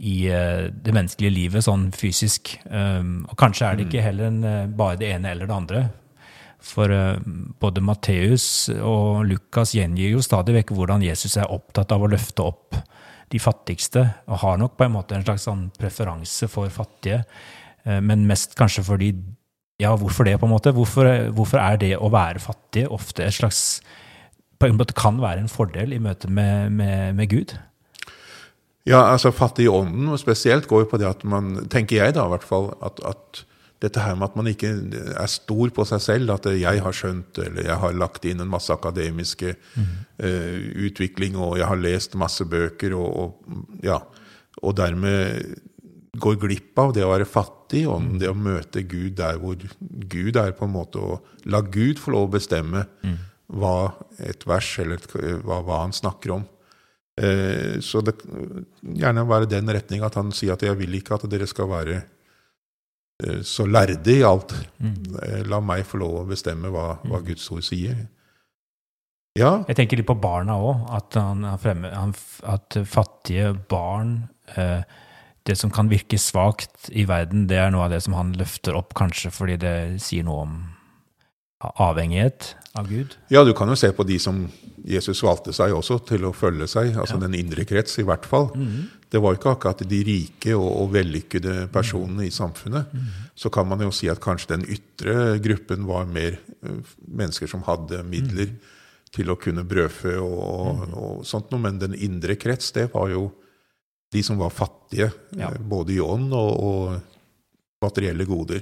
i 0.04 0.16
eh, 0.28 0.68
det 0.74 0.96
menneskelige 0.96 1.36
livet, 1.38 1.66
sånn 1.66 1.90
fysisk? 1.96 2.56
Um, 2.68 3.22
og 3.30 3.38
kanskje 3.40 3.70
er 3.70 3.80
det 3.80 3.88
ikke 3.88 4.04
heller 4.04 4.32
en, 4.32 4.42
eh, 4.48 4.64
bare 4.68 5.00
det 5.00 5.14
ene 5.16 5.32
eller 5.32 5.48
det 5.48 5.56
andre. 5.56 5.84
For 6.64 6.92
eh, 6.92 7.22
både 7.64 7.84
Matteus 7.84 8.48
og 8.76 9.24
Lukas 9.30 9.76
gjengir 9.78 10.18
jo 10.18 10.24
stadig 10.26 10.58
vekk 10.60 10.74
hvordan 10.76 11.06
Jesus 11.06 11.38
er 11.40 11.52
opptatt 11.52 11.96
av 11.96 12.04
å 12.04 12.12
løfte 12.12 12.44
opp 12.44 12.82
de 13.32 13.40
fattigste, 13.42 14.04
og 14.28 14.44
har 14.44 14.60
nok 14.60 14.76
på 14.78 14.86
en 14.86 14.94
måte 14.94 15.16
en 15.16 15.24
slags 15.24 15.48
sånn 15.48 15.70
preferanse 15.80 16.46
for 16.52 16.70
fattige, 16.70 17.24
men 17.84 18.28
mest 18.30 18.54
kanskje 18.56 18.84
fordi 18.86 19.08
Ja, 19.82 19.96
hvorfor 19.98 20.28
det, 20.28 20.38
på 20.40 20.48
en 20.48 20.54
måte? 20.54 20.72
Hvorfor, 20.76 21.10
hvorfor 21.34 21.62
er 21.62 21.80
det 21.82 21.94
å 21.98 22.12
være 22.14 22.42
fattig 22.44 22.86
ofte 22.94 23.26
et 23.26 23.34
slags 23.34 23.82
På 24.62 24.70
en 24.70 24.78
måte 24.78 24.96
kan 24.96 25.18
være 25.20 25.42
en 25.44 25.52
fordel 25.52 25.96
i 25.96 26.02
møte 26.02 26.30
med, 26.30 26.72
med, 26.72 27.16
med 27.18 27.32
Gud? 27.32 27.56
Ja, 28.88 29.02
altså 29.14 29.32
fattig 29.32 29.66
i 29.66 29.72
ånden 29.72 30.12
og 30.12 30.20
spesielt 30.20 30.68
går 30.68 30.84
jo 30.84 30.92
på 30.92 31.00
det 31.00 31.08
at 31.08 31.24
man, 31.24 31.56
tenker 31.72 32.02
jeg 32.02 32.16
da 32.16 32.28
i 32.28 32.34
hvert 32.34 32.46
fall, 32.48 32.70
at, 32.84 33.00
at 33.08 33.44
dette 33.84 34.04
her 34.04 34.16
med 34.16 34.30
at 34.30 34.38
man 34.40 34.48
ikke 34.48 34.72
er 35.20 35.32
stor 35.32 35.72
på 35.76 35.86
seg 35.88 36.02
selv, 36.04 36.32
at 36.36 36.48
jeg 36.52 36.84
har 36.84 36.96
skjønt, 36.96 37.40
eller 37.44 37.68
jeg 37.68 37.80
har 37.82 37.96
lagt 38.00 38.28
inn 38.28 38.44
en 38.44 38.52
masse 38.52 38.72
akademiske 38.72 39.54
eh, 39.56 40.60
utvikling, 40.88 41.36
og 41.36 41.58
jeg 41.60 41.68
har 41.68 41.82
lest 41.82 42.16
masse 42.20 42.48
bøker, 42.48 42.96
og, 42.96 43.10
og 43.44 43.84
ja, 43.84 44.00
og 44.64 44.78
dermed 44.80 45.58
går 46.24 46.40
glipp 46.40 46.80
av 46.80 46.94
det 46.96 47.04
å 47.04 47.12
være 47.12 47.28
fattig, 47.28 47.63
og 47.90 48.16
det 48.22 48.30
å 48.30 48.38
møte 48.38 48.86
Gud 48.86 49.18
der 49.20 49.40
hvor 49.42 49.58
Gud 50.14 50.40
er, 50.40 50.54
på 50.58 50.68
en 50.68 50.76
måte, 50.76 51.02
og 51.02 51.50
la 51.50 51.64
Gud 51.66 52.02
få 52.02 52.14
lov 52.14 52.28
å 52.28 52.34
bestemme 52.38 52.86
hva 53.54 53.94
et 54.24 54.46
vers, 54.48 54.70
eller 54.82 55.02
et, 55.02 55.16
hva, 55.44 55.62
hva 55.66 55.84
han 55.84 55.96
snakker 55.96 56.38
om. 56.38 56.46
Eh, 57.22 57.80
så 57.86 58.02
det 58.02 58.16
gjerne 58.82 59.28
være 59.30 59.50
den 59.52 59.70
retning 59.70 60.02
at 60.06 60.18
han 60.18 60.32
sier 60.34 60.56
at 60.56 60.66
jeg 60.66 60.78
vil 60.80 60.98
ikke 60.98 61.20
at 61.20 61.28
dere 61.30 61.46
skal 61.50 61.70
være 61.70 62.00
eh, 62.00 63.44
så 63.46 63.68
lærde 63.70 64.16
i 64.16 64.26
alt. 64.26 64.56
Mm. 64.82 65.46
La 65.52 65.62
meg 65.62 65.86
få 65.86 66.02
lov 66.02 66.24
å 66.24 66.28
bestemme 66.30 66.74
hva, 66.74 66.96
hva 67.06 67.22
Guds 67.26 67.46
ord 67.54 67.66
sier. 67.66 68.06
Ja, 69.38 69.64
Jeg 69.66 69.80
tenker 69.80 69.98
litt 69.98 70.10
på 70.10 70.18
barna 70.22 70.60
òg. 70.62 70.84
At, 70.94 71.18
at 71.18 72.78
fattige 72.86 73.54
barn 73.70 74.20
eh, 74.58 74.86
det 75.48 75.58
som 75.60 75.72
kan 75.74 75.90
virke 75.92 76.18
svakt 76.22 76.88
i 76.92 77.06
verden, 77.10 77.48
det 77.50 77.60
er 77.60 77.74
noe 77.74 77.88
av 77.88 77.94
det 77.96 78.02
som 78.06 78.16
han 78.16 78.32
løfter 78.40 78.78
opp, 78.80 78.96
kanskje 78.98 79.32
fordi 79.34 79.60
det 79.60 79.76
sier 80.04 80.26
noe 80.28 80.46
om 80.46 80.58
avhengighet 81.64 82.56
av 82.74 82.90
Gud? 82.90 83.16
Ja, 83.32 83.44
du 83.44 83.54
kan 83.56 83.70
jo 83.70 83.78
se 83.80 83.92
på 83.96 84.06
de 84.08 84.18
som 84.20 84.44
Jesus 84.84 85.22
valgte 85.24 85.54
seg 85.56 85.74
også 85.76 86.00
til 86.08 86.26
å 86.28 86.34
følge 86.36 86.68
seg, 86.68 86.94
altså 86.98 87.18
ja. 87.20 87.24
den 87.26 87.38
indre 87.40 87.66
krets 87.68 88.00
i 88.02 88.06
hvert 88.08 88.26
fall. 88.28 88.50
Mm. 88.56 88.90
Det 89.14 89.22
var 89.22 89.34
jo 89.34 89.40
ikke 89.40 89.54
akkurat 89.54 89.84
de 89.88 90.00
rike 90.08 90.56
og, 90.58 90.70
og 90.82 90.94
vellykkede 90.96 91.68
personene 91.74 92.24
mm. 92.24 92.28
i 92.28 92.34
samfunnet. 92.34 92.96
Mm. 92.96 93.12
Så 93.38 93.52
kan 93.54 93.70
man 93.70 93.84
jo 93.86 93.92
si 93.94 94.10
at 94.12 94.24
kanskje 94.24 94.56
den 94.56 94.66
ytre 94.74 95.38
gruppen 95.44 95.86
var 95.88 96.10
mer 96.10 96.40
uh, 96.66 96.96
mennesker 97.06 97.52
som 97.52 97.64
hadde 97.68 98.02
midler 98.10 98.50
mm. 98.56 98.74
til 99.14 99.32
å 99.32 99.38
kunne 99.40 99.68
brødfø 99.70 100.18
og, 100.18 100.42
og, 100.42 100.82
mm. 100.82 100.98
og, 100.98 101.24
sånt 101.30 101.54
noe, 101.54 101.64
men 101.68 101.80
den 101.84 101.96
indre 101.96 102.40
krets, 102.42 102.74
det 102.76 102.90
var 102.96 103.14
jo 103.14 103.30
de 104.14 104.24
som 104.26 104.40
var 104.40 104.54
fattige, 104.54 105.10
ja. 105.38 105.50
Eh, 105.50 105.60
både 105.60 105.98
i 105.98 106.02
ånd 106.04 106.34
og, 106.38 107.02
materielle 107.84 108.24
goder. 108.24 108.62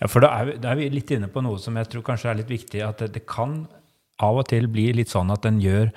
Ja, 0.00 0.08
for 0.08 0.24
da 0.24 0.32
er, 0.38 0.46
vi, 0.48 0.56
da 0.62 0.70
er, 0.72 0.78
vi, 0.80 0.88
litt 0.94 1.10
inne 1.12 1.28
på 1.28 1.42
noe 1.44 1.60
som 1.60 1.76
jeg 1.76 1.90
tror 1.92 2.06
kanskje 2.06 2.30
er 2.30 2.38
litt 2.40 2.52
viktig. 2.52 2.80
At 2.86 3.02
det, 3.04 3.10
det 3.18 3.26
kan 3.28 3.66
av 4.22 4.40
og 4.42 4.48
til 4.48 4.68
bli 4.72 4.90
litt 4.96 5.12
sånn 5.12 5.32
at 5.34 5.44
den 5.44 5.60
gjør 5.62 5.90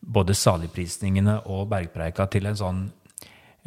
både 0.00 0.36
saligprisningene 0.36 1.42
og 1.52 1.68
bergpreika 1.72 2.26
til 2.32 2.48
en 2.48 2.56
sånn, 2.56 2.80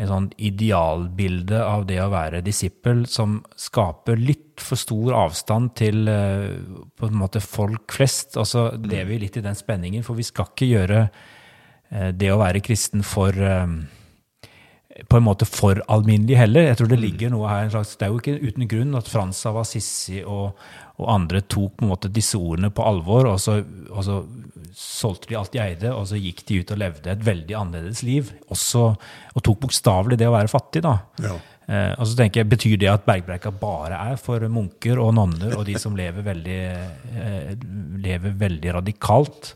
en 0.02 0.10
sånn 0.10 0.30
idealbilde 0.42 1.60
av 1.62 1.86
det 1.90 2.00
å 2.02 2.10
være 2.14 2.42
disippel 2.46 3.06
som 3.10 3.42
skaper 3.60 4.18
litt 4.18 4.64
for 4.64 4.80
stor 4.80 5.14
avstand 5.18 5.76
til 5.78 6.08
uh, 6.10 6.50
på 6.98 7.10
en 7.10 7.20
måte 7.20 7.44
folk 7.44 7.94
flest. 7.94 8.38
Og 8.42 8.50
så 8.50 8.72
lever 8.80 9.14
vi 9.14 9.22
litt 9.26 9.38
i 9.38 9.46
den 9.46 9.58
spenningen, 9.58 10.06
for 10.06 10.18
vi 10.18 10.26
skal 10.26 10.50
ikke 10.50 10.72
gjøre 10.72 11.04
uh, 11.06 12.10
det 12.18 12.34
å 12.34 12.42
være 12.42 12.64
kristen 12.66 13.06
for 13.06 13.38
på 15.10 15.18
en 15.18 15.26
måte 15.26 15.46
for 15.50 15.80
alminnelig 15.92 16.38
heller. 16.38 16.68
Jeg 16.68 16.80
tror 16.80 16.90
Det 16.92 17.02
ligger 17.02 17.32
noe 17.34 17.50
her, 17.50 17.70
slags, 17.74 17.96
det 17.98 18.06
er 18.06 18.14
jo 18.14 18.22
ikke 18.22 18.40
uten 18.44 18.68
grunn 18.70 18.98
at 19.00 19.10
Frans 19.10 19.40
av 19.50 19.58
Assisi 19.64 20.22
og, 20.22 20.60
og, 21.00 21.08
andre 21.10 21.42
tok 21.42 21.80
på 21.80 21.86
en 21.86 21.94
måte 21.94 22.12
disse 22.14 22.38
ordene 22.38 22.70
på 22.74 22.86
alvor, 22.86 23.32
og 23.32 23.40
så, 23.42 23.60
og 23.90 24.04
så, 24.06 24.24
solgte 24.74 25.30
de 25.30 25.36
alt 25.38 25.54
de 25.54 25.60
eide, 25.62 25.90
og 25.94 26.08
så 26.10 26.18
gikk 26.18 26.40
de 26.50 26.56
ut 26.64 26.72
og 26.74 26.80
levde 26.82 27.12
et 27.12 27.26
veldig 27.26 27.58
annerledes 27.60 28.00
liv. 28.06 28.32
Også, 28.54 28.88
og 29.34 29.44
tok 29.46 29.60
bokstavelig 29.68 30.18
det 30.18 30.26
å 30.26 30.34
være 30.34 30.50
fattig. 30.50 30.82
da. 30.82 30.96
Ja. 31.22 31.36
Eh, 31.70 31.92
og 31.94 32.08
så 32.10 32.18
tenker 32.18 32.42
jeg, 32.42 32.50
Betyr 32.52 32.80
det 32.82 32.90
at 32.90 33.06
bergbreika 33.06 33.52
bare 33.54 34.00
er 34.12 34.18
for 34.20 34.42
munker 34.52 34.98
og 35.00 35.14
nonner 35.16 35.54
og 35.60 35.68
de 35.70 35.78
som 35.80 35.94
lever 35.96 36.26
veldig, 36.26 36.58
eh, 37.14 37.54
lever 38.02 38.34
veldig 38.42 38.74
radikalt? 38.80 39.54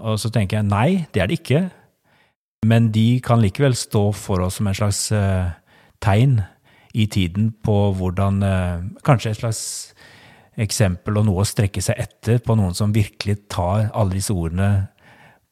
Og 0.00 0.16
så 0.20 0.32
tenker 0.32 0.60
jeg 0.60 0.68
nei, 0.70 1.06
det 1.12 1.22
er 1.22 1.28
det 1.28 1.40
ikke. 1.42 1.62
Men 2.64 2.90
de 2.94 3.20
kan 3.24 3.42
likevel 3.42 3.76
stå 3.78 4.08
for 4.16 4.46
oss 4.46 4.58
som 4.58 4.70
en 4.70 4.78
slags 4.78 5.10
eh, 5.12 5.52
tegn 6.02 6.40
i 6.96 7.06
tiden 7.12 7.52
på 7.64 7.76
hvordan 7.98 8.42
eh, 8.42 8.86
Kanskje 9.04 9.34
et 9.34 9.42
slags 9.42 9.62
eksempel 10.56 11.20
og 11.20 11.26
noe 11.28 11.42
å 11.44 11.48
strekke 11.48 11.82
seg 11.84 11.98
etter 12.00 12.40
på 12.40 12.56
noen 12.56 12.74
som 12.74 12.94
virkelig 12.94 13.42
tar 13.52 13.90
alle 13.92 14.16
disse 14.16 14.32
ordene 14.32 14.88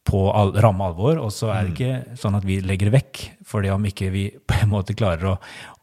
på 0.05 0.21
all, 0.33 0.55
ramme 0.61 0.87
alvor. 0.89 1.21
Og 1.21 1.33
så 1.33 1.51
er 1.53 1.67
det 1.67 1.73
mm. 1.73 1.77
ikke 1.77 2.21
sånn 2.21 2.39
at 2.39 2.47
vi 2.49 2.61
legger 2.65 2.91
det 2.91 2.97
vekk, 2.99 3.21
for 3.49 3.65
det 3.65 3.75
om 3.75 3.85
ikke 3.89 4.11
vi 4.15 4.29
på 4.49 4.63
en 4.63 4.73
måte 4.73 4.97
klarer 4.97 5.35
å, 5.35 5.37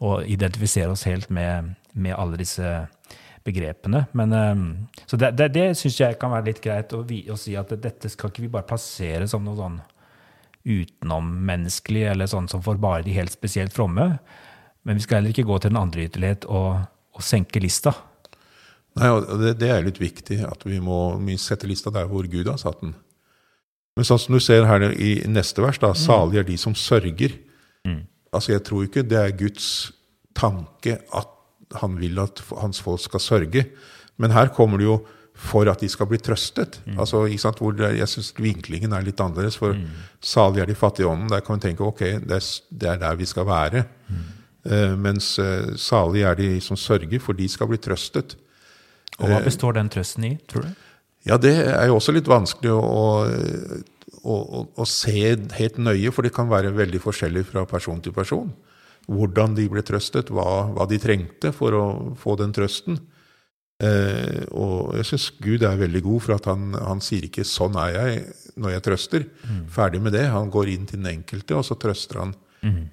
å 0.05 0.17
identifisere 0.25 0.93
oss 0.93 1.05
helt 1.09 1.29
med, 1.33 1.75
med 1.93 2.17
alle 2.17 2.41
disse 2.41 2.73
begrepene. 3.45 4.05
Men, 4.17 4.33
um, 4.33 4.65
så 5.05 5.17
det, 5.17 5.33
det, 5.37 5.49
det 5.55 5.69
syns 5.77 5.97
jeg 6.01 6.19
kan 6.21 6.33
være 6.33 6.51
litt 6.51 6.61
greit 6.63 6.93
å, 6.93 7.01
å, 7.01 7.37
si 7.39 7.55
at 7.57 7.73
dette 7.81 8.11
skal 8.11 8.29
ikke 8.29 8.45
vi 8.45 8.51
bare 8.53 8.69
plassere 8.69 9.29
som 9.29 9.45
noe 9.45 9.57
sånn 9.57 9.79
utenommenneskelige, 10.65 12.11
eller 12.13 12.29
sånn 12.29 12.49
som 12.51 12.63
for 12.65 12.79
bare 12.81 13.05
de 13.05 13.15
helt 13.15 13.33
spesielt 13.33 13.73
fromme. 13.73 14.13
Men 14.87 14.97
vi 14.97 15.05
skal 15.05 15.19
heller 15.19 15.33
ikke 15.33 15.47
gå 15.49 15.59
til 15.61 15.73
den 15.73 15.81
andre 15.81 16.07
ytterlighet 16.07 16.47
og, 16.49 16.81
og 17.15 17.25
senke 17.25 17.61
lista. 17.61 17.93
Nei, 18.99 19.11
det, 19.39 19.55
det, 19.61 19.69
er 19.71 19.85
litt 19.85 20.01
viktig 20.01 20.41
at 20.43 20.65
vi 20.67 20.81
må 20.83 21.15
sette 21.39 21.69
lista 21.69 21.93
der 21.93 22.09
hvor 22.11 22.27
Gud 22.27 22.49
har 22.49 22.59
satt 22.59 22.81
den. 22.83 22.95
Men 23.95 24.07
sånn 24.07 24.19
som 24.23 24.35
du 24.35 24.41
ser 24.43 24.67
her 24.67 24.87
i 24.91 25.13
neste 25.31 25.63
vers, 25.63 25.79
da, 25.79 25.93
mm. 25.93 25.99
salig 25.99 26.41
er 26.41 26.47
de 26.47 26.57
som 26.59 26.75
sørger. 26.75 27.35
Mm. 27.87 28.03
Altså, 28.31 28.53
Jeg 28.55 28.65
tror 28.67 28.87
ikke 28.87 29.05
det 29.07 29.19
er 29.19 29.37
Guds 29.37 29.91
tanke 30.37 30.99
at 31.15 31.37
han 31.79 31.95
vil 31.99 32.19
at 32.19 32.41
hans 32.59 32.81
folk 32.83 33.03
skal 33.03 33.23
sørge. 33.23 33.65
Men 34.19 34.35
her 34.35 34.51
kommer 34.55 34.81
det 34.81 34.87
jo 34.87 35.01
for 35.37 35.69
at 35.71 35.81
de 35.81 35.89
skal 35.89 36.07
bli 36.09 36.19
trøstet. 36.21 36.79
Mm. 36.85 36.99
Altså, 36.99 37.23
Hvor 37.25 37.81
jeg 37.81 38.07
syns 38.07 38.33
vinklingen 38.37 38.93
er 38.93 39.01
litt 39.01 39.19
annerledes. 39.19 39.57
For 39.57 39.73
mm. 39.73 39.87
salig 40.21 40.61
er 40.61 40.65
de 40.69 40.75
fattige 40.75 41.05
i 41.05 41.09
ånden. 41.09 41.29
Der 41.29 41.41
kan 41.41 41.57
vi 41.57 41.67
tenke 41.67 41.83
ok, 41.83 41.99
det 42.27 42.37
er, 42.37 42.45
det 42.69 42.89
er 42.89 42.97
der 42.97 43.15
vi 43.15 43.25
skal 43.25 43.45
være. 43.45 43.85
Mm. 44.09 44.29
Uh, 44.61 44.93
mens 44.97 45.39
uh, 45.39 45.73
salig 45.75 46.21
er 46.21 46.35
de 46.37 46.59
som 46.61 46.77
sørger, 46.77 47.19
for 47.19 47.33
de 47.33 47.47
skal 47.49 47.67
bli 47.67 47.79
trøstet. 47.81 48.35
Og 49.19 49.27
Hva 49.27 49.39
eh, 49.39 49.45
består 49.45 49.73
den 49.77 49.89
trøsten 49.89 50.27
i, 50.27 50.35
tror 50.49 50.67
du? 50.67 50.73
Ja, 51.25 51.37
Det 51.37 51.53
er 51.53 51.87
jo 51.89 51.97
også 51.97 52.13
litt 52.13 52.29
vanskelig 52.29 52.71
å, 52.73 52.81
å, 52.81 54.37
å, 54.37 54.65
å, 54.73 54.85
se 54.89 55.35
helt 55.57 55.77
nøye, 55.77 56.13
for 56.13 56.25
det 56.25 56.33
kan 56.33 56.49
være 56.49 56.73
veldig 56.73 57.01
forskjellig 57.01 57.45
fra 57.49 57.65
person 57.69 58.01
til 58.01 58.13
person. 58.13 58.49
Hvordan 59.09 59.57
de 59.57 59.67
ble 59.69 59.83
trøstet, 59.85 60.29
hva, 60.33 60.71
hva 60.73 60.87
de 60.89 61.01
trengte 61.01 61.51
for 61.53 61.77
å 61.77 61.85
få 62.21 62.37
den 62.41 62.53
trøsten. 62.55 62.97
Eh, 63.81 64.43
og 64.53 64.93
jeg 64.99 65.07
syns 65.09 65.27
Gud 65.41 65.63
er 65.65 65.79
veldig 65.79 66.03
god, 66.05 66.21
for 66.21 66.35
at 66.35 66.47
han, 66.51 66.73
han, 66.77 67.01
sier 67.01 67.25
ikke 67.25 67.45
'sånn 67.47 67.79
er 67.81 67.95
jeg' 67.95 68.57
når 68.61 68.75
jeg 68.75 68.85
trøster. 68.85 69.25
Mm. 69.41 69.61
Ferdig 69.73 70.01
med 70.01 70.13
det. 70.13 70.27
Han 70.29 70.51
går 70.53 70.69
inn 70.69 70.85
til 70.85 71.01
den 71.01 71.09
enkelte, 71.15 71.57
og 71.57 71.65
så 71.65 71.77
trøster 71.79 72.19
han 72.19 72.35
mm. 72.61 72.83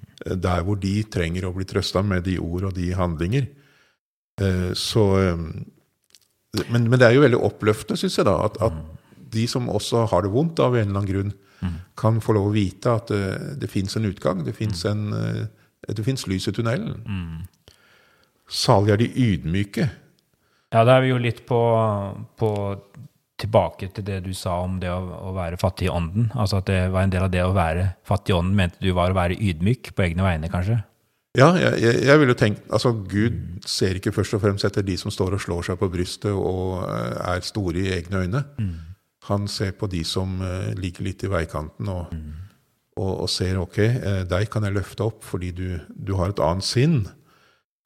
der 0.41 0.63
hvor 0.65 0.79
de 0.81 1.03
trenger 1.03 1.45
å 1.45 1.53
bli 1.53 1.67
trøsta 1.69 2.01
med 2.01 2.23
de 2.25 2.39
ord 2.39 2.71
og 2.71 2.73
de 2.73 2.89
handlinger. 2.97 3.45
Eh, 4.41 4.71
så 4.73 5.05
eh, 5.19 5.43
men, 6.71 6.89
men, 6.89 6.97
det 6.97 7.05
er 7.05 7.13
jo 7.13 7.21
veldig 7.27 7.43
oppløftende, 7.45 7.99
syns 7.99 8.17
jeg, 8.17 8.25
da, 8.25 8.39
at, 8.47 8.57
at, 8.65 8.73
mm. 8.73 9.27
de 9.29 9.45
som 9.47 9.69
også 9.69 10.07
har 10.09 10.25
det 10.25 10.33
vondt 10.33 10.59
av 10.63 10.73
en 10.73 10.87
eller 10.87 11.03
annen 11.03 11.11
grunn, 11.11 11.33
mm. 11.61 11.77
kan 11.99 12.17
få 12.23 12.33
lov 12.33 12.49
å 12.49 12.55
vite 12.55 12.89
at 12.89 13.11
det, 13.13 13.59
det 13.61 13.69
fins 13.69 13.93
en 13.99 14.09
utgang. 14.09 14.41
Det 14.47 14.55
fins 14.57 14.81
mm. 14.87 16.29
lys 16.31 16.49
i 16.49 16.55
tunnelen. 16.55 16.97
Mm. 17.05 17.75
Salig 18.49 18.95
er 18.95 19.03
de 19.03 19.11
ydmyke. 19.13 19.91
Ja, 20.69 20.83
da 20.85 20.97
er 20.97 21.05
vi 21.05 21.13
jo 21.13 21.21
litt 21.21 21.41
på, 21.49 21.59
på 22.37 22.49
tilbake 23.39 23.89
til 23.95 24.05
det 24.05 24.19
du 24.25 24.33
sa 24.37 24.59
om 24.65 24.77
det 24.81 24.91
å, 24.91 24.99
å, 24.99 25.31
være 25.37 25.57
fattig 25.59 25.87
i 25.87 25.93
ånden. 25.93 26.29
Altså 26.35 26.59
at 26.59 26.69
det 26.69 26.81
var 26.93 27.05
en 27.05 27.13
del 27.13 27.25
av 27.25 27.31
det 27.33 27.41
å 27.45 27.55
være 27.55 27.93
fattig 28.07 28.33
i 28.33 28.37
ånden, 28.37 28.57
mente 28.57 28.83
du 28.83 28.91
var 28.97 29.13
å 29.13 29.17
være 29.17 29.39
ydmyk 29.39 29.93
på 29.95 30.05
egne 30.05 30.25
vegne, 30.25 30.51
kanskje? 30.51 30.81
Ja, 31.37 31.51
jeg, 31.61 32.01
jeg 32.07 32.19
vil 32.19 32.31
jo 32.31 32.37
tenke, 32.37 32.63
altså 32.73 32.91
Gud 33.05 33.65
ser 33.69 33.99
ikke 33.99 34.13
først 34.15 34.33
og 34.35 34.41
fremst 34.43 34.65
etter 34.65 34.85
de 34.85 34.95
som 34.97 35.13
står 35.13 35.37
og 35.37 35.43
slår 35.43 35.67
seg 35.67 35.79
på 35.79 35.89
brystet 35.93 36.33
og 36.33 36.79
eh, 36.87 37.17
er 37.35 37.45
store 37.45 37.83
i 37.83 37.91
egne 37.99 38.23
øyne. 38.25 38.43
Mm. 38.57 38.75
Han 39.29 39.45
ser 39.51 39.75
på 39.77 39.87
de 39.91 40.01
som 40.07 40.39
uh, 40.41 40.71
ligger 40.79 41.05
litt 41.05 41.21
i 41.21 41.29
veikanten 41.29 41.89
og, 41.91 42.09
mm. 42.15 42.29
og, 42.97 43.11
og 43.25 43.27
ser 43.29 43.59
ok, 43.61 43.77
uh, 43.77 44.23
deg 44.25 44.49
kan 44.49 44.65
jeg 44.65 44.73
løfte 44.73 45.05
opp 45.05 45.21
fordi 45.27 45.51
du, 45.53 45.67
du 45.93 46.15
har 46.17 46.33
et 46.33 46.41
annet 46.41 46.65
sinn. 46.65 47.03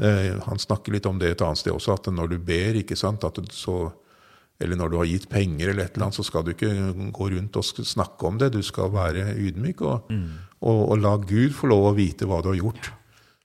Eh, 0.03 0.39
han 0.45 0.59
snakker 0.59 0.95
litt 0.95 1.07
om 1.07 1.19
det 1.19 1.33
et 1.33 1.43
annet 1.45 1.61
sted 1.61 1.73
også, 1.73 1.95
at 1.95 2.09
når 2.11 2.33
du 2.33 2.39
ber, 2.43 2.79
ikke 2.81 2.97
sant, 2.99 3.23
så, 3.55 3.77
eller 4.59 4.79
når 4.79 4.91
du 4.91 4.97
har 4.99 5.11
gitt 5.11 5.29
penger, 5.31 5.69
eller 5.69 5.85
et 5.85 5.95
eller 5.95 6.09
annet, 6.09 6.19
så 6.19 6.25
skal 6.27 6.43
du 6.43 6.51
ikke 6.51 6.73
gå 7.15 7.29
rundt 7.35 7.59
og 7.59 7.85
snakke 7.87 8.27
om 8.27 8.41
det. 8.41 8.51
Du 8.55 8.61
skal 8.65 8.91
være 8.93 9.31
ydmyk 9.37 9.85
og, 9.87 10.11
mm. 10.11 10.27
og, 10.61 10.81
og 10.91 10.99
la 10.99 11.15
Gud 11.23 11.55
få 11.55 11.71
lov 11.71 11.93
å 11.93 11.95
vite 11.97 12.27
hva 12.27 12.41
du 12.43 12.51
har 12.51 12.59
gjort. 12.59 12.91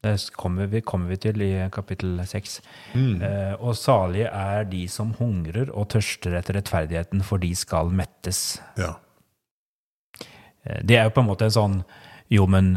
Det 0.02 0.14
kommer 0.38 0.68
vi, 0.70 0.80
kommer 0.86 1.10
vi 1.10 1.18
til 1.18 1.42
i 1.42 1.52
kapittel 1.74 2.20
seks. 2.26 2.60
Mm. 2.94 3.22
Eh, 3.22 3.54
og 3.58 3.74
salige 3.74 4.30
er 4.30 4.68
de 4.70 4.84
som 4.90 5.10
hungrer 5.18 5.72
og 5.74 5.88
tørster 5.94 6.36
etter 6.38 6.54
rettferdigheten, 6.54 7.24
for 7.26 7.42
de 7.42 7.50
skal 7.58 7.90
mettes. 7.90 8.60
Ja. 8.78 8.94
Eh, 10.62 10.84
det 10.86 11.00
er 11.00 11.08
jo 11.08 11.16
på 11.16 11.24
en 11.24 11.30
måte 11.32 11.48
en 11.48 11.58
sånn 11.58 11.80
Jo, 12.28 12.44
men 12.44 12.74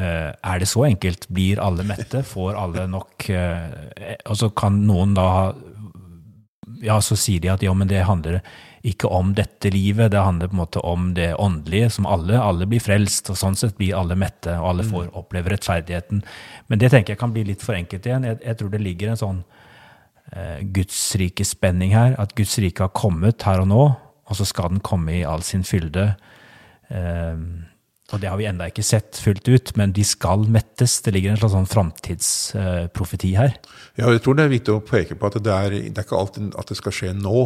er 0.00 0.62
det 0.62 0.68
så 0.70 0.84
enkelt? 0.86 1.28
Blir 1.28 1.60
alle 1.62 1.84
mette? 1.86 2.22
Får 2.26 2.56
alle 2.58 2.86
nok 2.90 3.28
eh, 3.34 4.16
Og 4.30 4.36
så 4.38 4.50
kan 4.56 4.78
noen 4.86 5.14
da 5.18 5.28
Ja, 6.80 7.00
så 7.04 7.18
sier 7.18 7.42
de 7.42 7.50
at 7.52 7.64
ja, 7.64 7.74
men 7.76 7.90
det 7.90 8.06
handler 8.08 8.40
ikke 8.80 9.10
om 9.12 9.34
dette 9.36 9.68
livet, 9.68 10.08
det 10.14 10.20
handler 10.24 10.48
på 10.48 10.56
en 10.56 10.60
måte 10.62 10.80
om 10.88 11.10
det 11.14 11.34
åndelige, 11.36 11.90
som 11.92 12.06
alle. 12.08 12.38
Alle 12.40 12.64
blir 12.64 12.80
frelst, 12.80 13.28
og 13.28 13.36
sånn 13.36 13.58
sett 13.58 13.76
blir 13.76 13.92
alle 13.98 14.16
mette, 14.16 14.54
og 14.56 14.70
alle 14.70 14.86
får 14.88 15.10
mm. 15.10 15.16
oppleve 15.20 15.52
rettferdigheten. 15.52 16.22
Men 16.72 16.80
det 16.80 16.88
tenker 16.94 17.12
jeg 17.12 17.20
kan 17.20 17.34
bli 17.34 17.44
litt 17.50 17.60
for 17.60 17.76
enkelt 17.76 18.08
igjen. 18.08 18.24
Jeg, 18.24 18.38
jeg 18.46 18.56
tror 18.56 18.72
det 18.72 18.80
ligger 18.80 19.12
en 19.12 19.20
sånn 19.20 19.42
eh, 20.32 20.62
Guds 20.72 20.96
spenning 21.50 21.92
her. 21.92 22.16
At 22.22 22.32
Guds 22.38 22.56
rike 22.64 22.86
har 22.86 22.96
kommet 22.96 23.44
her 23.44 23.60
og 23.60 23.68
nå, 23.68 23.82
og 24.00 24.38
så 24.38 24.48
skal 24.48 24.72
den 24.72 24.80
komme 24.80 25.18
i 25.18 25.26
all 25.28 25.44
sin 25.44 25.66
fylde. 25.66 26.14
Eh, 26.88 27.36
og 28.10 28.20
det 28.22 28.30
har 28.30 28.38
vi 28.40 28.46
ennå 28.50 28.66
ikke 28.70 28.84
sett 28.86 29.18
fullt 29.22 29.46
ut, 29.48 29.72
men 29.78 29.94
de 29.94 30.04
skal 30.06 30.42
mettes. 30.50 30.98
Det 31.04 31.14
ligger 31.14 31.34
en 31.34 31.40
slags 31.40 31.54
sånn 31.54 31.70
framtidsprofeti 31.70 33.32
her. 33.38 33.56
Ja, 33.98 34.10
jeg 34.10 34.22
tror 34.24 34.38
det 34.38 34.46
er 34.46 34.54
viktig 34.54 34.74
å 34.74 34.84
peke 34.84 35.16
på 35.18 35.30
at 35.30 35.38
det 35.38 35.54
er, 35.54 35.76
det 35.88 35.94
er 35.94 36.06
ikke 36.06 36.18
alltid 36.18 36.56
at 36.58 36.72
det 36.72 36.78
skal 36.80 36.96
skje 36.96 37.12
nå. 37.18 37.44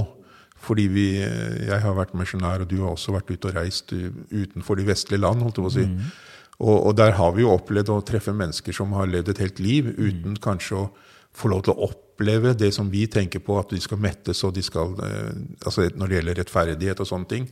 Fordi 0.64 0.86
vi, 0.88 1.08
jeg 1.20 1.80
har 1.82 1.96
vært 1.98 2.14
misjonær, 2.16 2.64
og 2.64 2.70
du 2.70 2.78
har 2.80 2.94
også 2.94 3.12
vært 3.12 3.34
ute 3.34 3.50
og 3.50 3.58
reist 3.58 3.92
utenfor 3.92 4.80
de 4.80 4.86
vestlige 4.88 5.20
land. 5.20 5.44
holdt 5.44 5.60
jeg 5.60 5.66
på 5.66 5.72
å 5.72 5.74
si. 5.74 5.84
Mm. 5.90 6.06
Og, 6.54 6.76
og 6.78 6.94
der 6.96 7.16
har 7.18 7.34
vi 7.36 7.44
jo 7.44 7.52
opplevd 7.52 7.92
å 7.92 8.00
treffe 8.06 8.32
mennesker 8.32 8.76
som 8.76 8.94
har 8.96 9.10
levd 9.10 9.34
et 9.34 9.42
helt 9.44 9.60
liv 9.60 9.90
uten 9.98 10.38
kanskje 10.40 10.78
å 10.80 10.86
få 11.34 11.50
lov 11.52 11.66
til 11.66 11.74
å 11.74 11.90
oppleve 12.14 12.54
det 12.54 12.70
som 12.74 12.86
vi 12.90 13.06
tenker 13.10 13.42
på, 13.42 13.58
at 13.58 13.70
de 13.74 13.80
skal 13.82 13.98
mettes 13.98 14.44
og 14.46 14.54
de 14.54 14.62
skal 14.62 14.94
eh, 15.02 15.32
altså 15.66 15.90
Når 15.94 16.06
det 16.06 16.16
gjelder 16.16 16.38
rettferdighet 16.40 17.00
og 17.00 17.06
sånne 17.10 17.28
ting. 17.28 17.48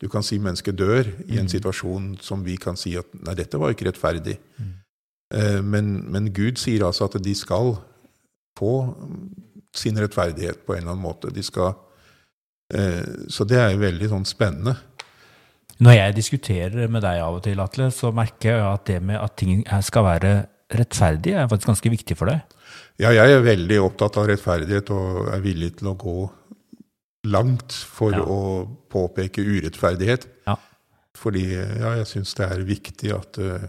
Du 0.00 0.08
kan 0.08 0.22
si 0.22 0.38
mennesket 0.38 0.76
dør 0.76 1.08
i 1.28 1.38
en 1.40 1.48
situasjon 1.48 2.18
som 2.20 2.44
vi 2.44 2.56
kan 2.56 2.76
si 2.76 2.96
at 2.96 3.06
nei, 3.24 3.34
dette 3.34 3.58
var 3.58 3.72
ikke 3.72 3.88
rettferdig. 3.88 4.38
Eh, 5.34 5.62
Men, 5.62 6.10
men 6.12 6.32
Gud 6.32 6.60
sier 6.60 6.84
altså 6.84 7.08
at 7.08 7.16
de 7.22 7.34
skal 7.34 7.78
få 8.58 8.94
sin 9.74 9.98
rettferdighet 9.98 10.66
på 10.66 10.74
en 10.74 10.84
eller 10.84 10.92
annen 10.92 11.02
måte. 11.02 11.32
De 11.34 11.42
skal, 11.42 11.74
eh, 12.72 13.02
så 13.28 13.44
det 13.44 13.58
er 13.58 13.72
jo 13.72 13.82
veldig 13.82 14.10
sånn 14.12 14.28
spennende. 14.28 14.76
Når 15.82 15.96
jeg 15.96 16.14
diskuterer 16.14 16.88
med 16.88 17.02
deg 17.02 17.18
av 17.18 17.40
og 17.40 17.42
til, 17.42 17.58
Atle, 17.58 17.90
så 17.90 18.12
merker 18.14 18.52
jeg 18.52 18.66
at 18.68 18.84
det 18.86 19.00
med 19.02 19.18
at 19.18 19.34
ting 19.36 19.64
skal 19.82 20.04
være 20.06 20.34
rettferdig, 20.70 21.34
er 21.34 21.48
faktisk 21.48 21.72
ganske 21.72 21.90
viktig 21.90 22.16
for 22.16 22.30
deg. 22.30 22.44
Ja, 23.02 23.10
jeg 23.10 23.32
er 23.34 23.42
veldig 23.42 23.80
opptatt 23.82 24.16
av 24.20 24.28
rettferdighet 24.30 24.90
og 24.94 25.28
er 25.34 25.40
villig 25.42 25.72
til 25.80 25.88
å 25.90 25.96
gå 25.98 26.16
langt 27.26 27.72
for 27.72 28.12
Ja. 28.14 28.20
å 28.22 28.68
påpeke 28.92 29.42
urettferdighet. 29.42 30.26
Ja. 30.46 30.56
Fordi 31.16 31.42
ja, 31.54 31.94
jeg 31.98 32.06
syns 32.10 32.34
det 32.38 32.46
er 32.50 32.62
viktig 32.66 33.12
at 33.14 33.38
uh, 33.38 33.64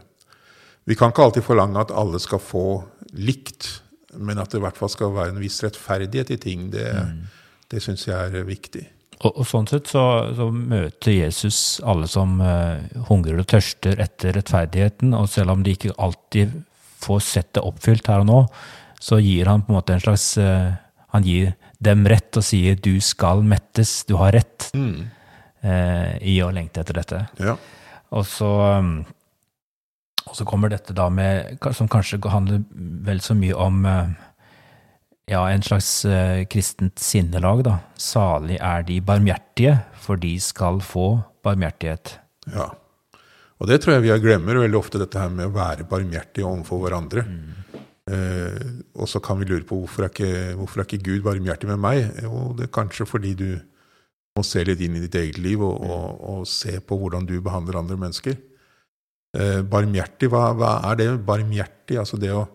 Vi 0.85 0.93
kan 0.95 1.09
ikke 1.09 1.23
alltid 1.23 1.43
forlange 1.43 1.79
at 1.81 1.91
alle 1.91 2.19
skal 2.21 2.37
få 2.37 2.83
likt, 3.17 3.81
men 4.21 4.37
at 4.37 4.51
det 4.51 4.59
i 4.59 4.61
hvert 4.61 4.77
fall 4.77 4.89
skal 4.93 5.13
være 5.15 5.31
en 5.33 5.39
viss 5.41 5.63
rettferdighet 5.63 6.29
i 6.35 6.37
ting, 6.37 6.69
det, 6.69 6.85
Mm. 6.93 7.23
det 7.71 7.81
syns 7.81 8.05
jeg 8.05 8.13
er 8.35 8.43
viktig. 8.45 8.83
Og, 9.23 9.31
og 9.39 9.45
sånn 9.47 9.65
sett 9.67 9.87
så, 9.87 10.35
så 10.37 10.51
møter 10.53 11.11
Jesus 11.15 11.79
alle 11.83 12.05
som 12.07 12.37
uh, 12.39 12.77
hungrer 13.09 13.39
og 13.41 13.47
tørster 13.47 13.97
etter 13.99 14.33
rettferdigheten, 14.37 15.13
og 15.17 15.25
selv 15.29 15.55
om 15.55 15.63
de 15.63 15.71
ikke 15.73 15.95
alltid 15.97 16.53
får 17.01 17.19
sett 17.25 17.53
det 17.57 17.63
oppfylt 17.65 18.05
her 18.07 18.21
og 18.21 18.29
nå, 18.29 18.39
så 19.05 19.19
gir 19.21 19.49
han 19.51 19.61
på 19.65 19.71
en 19.73 19.77
måte 19.79 19.93
en 19.95 20.01
slags 20.03 20.31
eh, 20.41 20.73
Han 21.15 21.23
gir 21.23 21.53
dem 21.79 22.01
rett 22.09 22.35
og 22.35 22.43
sier 22.43 22.75
'du 22.75 22.99
skal 22.99 23.43
mettes, 23.45 24.03
du 24.09 24.15
har 24.19 24.33
rett' 24.35 24.71
Mm. 24.73 25.05
eh, 25.63 26.17
i 26.21 26.39
å 26.43 26.49
lengte 26.51 26.81
etter 26.81 26.97
dette. 26.97 27.19
Ja. 27.39 27.53
Og 28.11 28.25
så, 28.27 28.49
um, 28.79 29.05
og 30.27 30.35
så 30.35 30.45
kommer 30.45 30.69
dette 30.69 30.93
da 30.93 31.07
med, 31.09 31.57
som 31.73 31.87
kanskje 31.87 32.19
handler 32.29 32.63
vel 33.05 33.21
så 33.23 33.33
mye 33.37 33.55
om 33.55 33.85
eh, 33.85 34.09
ja, 35.31 35.45
en 35.49 35.63
slags 35.63 36.05
eh, 36.05 36.43
kristent 36.51 36.99
sinnelag, 36.99 37.63
da. 37.63 37.79
Salig 37.97 38.59
er 38.59 38.83
de 38.83 38.99
barmhjertige, 39.01 39.79
for 39.93 40.19
de 40.21 40.35
skal 40.39 40.81
få 40.85 41.23
barmhjertighet. 41.45 42.17
Ja. 42.53 42.71
Og 43.59 43.67
det 43.71 43.79
tror 43.81 43.95
jeg 43.95 44.03
vi 44.05 44.19
glemmer 44.27 44.59
veldig 44.59 44.77
ofte, 44.77 44.99
dette 44.99 45.17
her 45.21 45.29
med 45.31 45.47
å 45.47 45.55
være 45.55 45.87
barmhjertige 45.87 46.45
overfor 46.45 46.83
hverandre. 46.83 47.23
Eh, 48.05 48.65
og 48.93 49.09
så 49.09 49.21
kan 49.23 49.39
vi 49.39 49.47
lure 49.49 49.65
på 49.65 49.79
hvorfor 49.81 50.05
er, 50.05 50.11
ikke, 50.13 50.57
hvorfor 50.59 50.81
er 50.81 50.85
ikke 50.85 51.05
Gud 51.07 51.23
barmhjertig 51.25 51.69
med 51.71 51.81
meg? 51.81 52.03
Jo, 52.21 52.51
det 52.57 52.67
er 52.67 52.75
kanskje 52.75 53.07
fordi 53.09 53.33
du 53.39 53.47
må 54.35 54.43
se 54.45 54.61
litt 54.67 54.83
inn 54.83 54.97
i 54.99 55.05
ditt 55.05 55.15
eget 55.17 55.39
liv 55.41 55.63
og, 55.63 55.79
og, 55.79 56.19
og 56.33 56.43
se 56.49 56.77
på 56.83 56.97
hvordan 56.99 57.25
du 57.25 57.39
behandler 57.41 57.79
andre 57.79 57.97
mennesker. 57.97 58.35
Eh, 59.35 59.61
barmhjertig, 59.67 60.29
hva, 60.31 60.51
hva 60.55 60.75
er 60.91 60.99
det? 61.01 61.07
Barmhjertig, 61.25 61.97
altså 62.01 62.19
det 62.21 62.33
å 62.35 62.45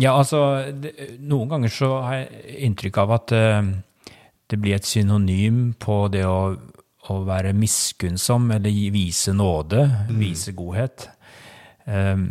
Ja, 0.00 0.14
altså, 0.18 0.40
det, 0.74 0.94
noen 1.22 1.50
ganger 1.52 1.70
så 1.70 1.90
har 2.02 2.22
jeg 2.22 2.54
inntrykk 2.66 2.96
av 3.02 3.12
at 3.14 3.34
uh, 3.34 3.68
det 4.50 4.58
blir 4.58 4.74
et 4.74 4.88
synonym 4.88 5.68
på 5.78 5.98
det 6.10 6.24
å, 6.26 6.54
å 7.10 7.18
være 7.28 7.52
miskunnsom, 7.54 8.48
eller 8.56 8.94
vise 8.94 9.34
nåde, 9.36 9.84
vise 10.18 10.54
godhet. 10.56 11.06
Eh, 11.86 12.24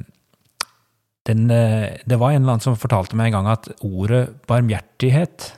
den, 1.28 1.52
eh, 1.52 1.98
det 2.06 2.20
var 2.20 2.32
en 2.32 2.42
eller 2.42 2.58
annen 2.58 2.64
som 2.64 2.80
fortalte 2.80 3.16
meg 3.16 3.32
en 3.32 3.38
gang 3.38 3.52
at 3.54 3.70
ordet 3.80 4.26
barmhjertighet 4.50 5.54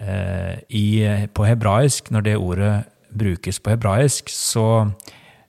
eh, 0.00 0.60
i, 0.68 0.86
på 1.32 1.46
hebraisk, 1.48 2.10
når 2.12 2.26
det 2.26 2.36
ordet 2.36 2.74
brukes 3.10 3.58
på 3.58 3.74
hebraisk, 3.74 4.28
så, 4.28 4.90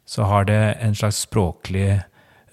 så 0.05 0.29
har 0.29 0.47
det 0.47 0.61
en 0.79 0.95
slags 0.95 1.25
språklig 1.27 1.99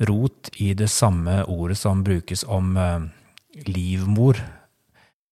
rot 0.09 0.51
i 0.62 0.75
det 0.75 0.90
samme 0.90 1.45
ordet 1.45 1.79
som 1.79 2.05
brukes 2.05 2.45
om 2.45 2.77
eh, 2.77 3.09
livmor. 3.66 4.42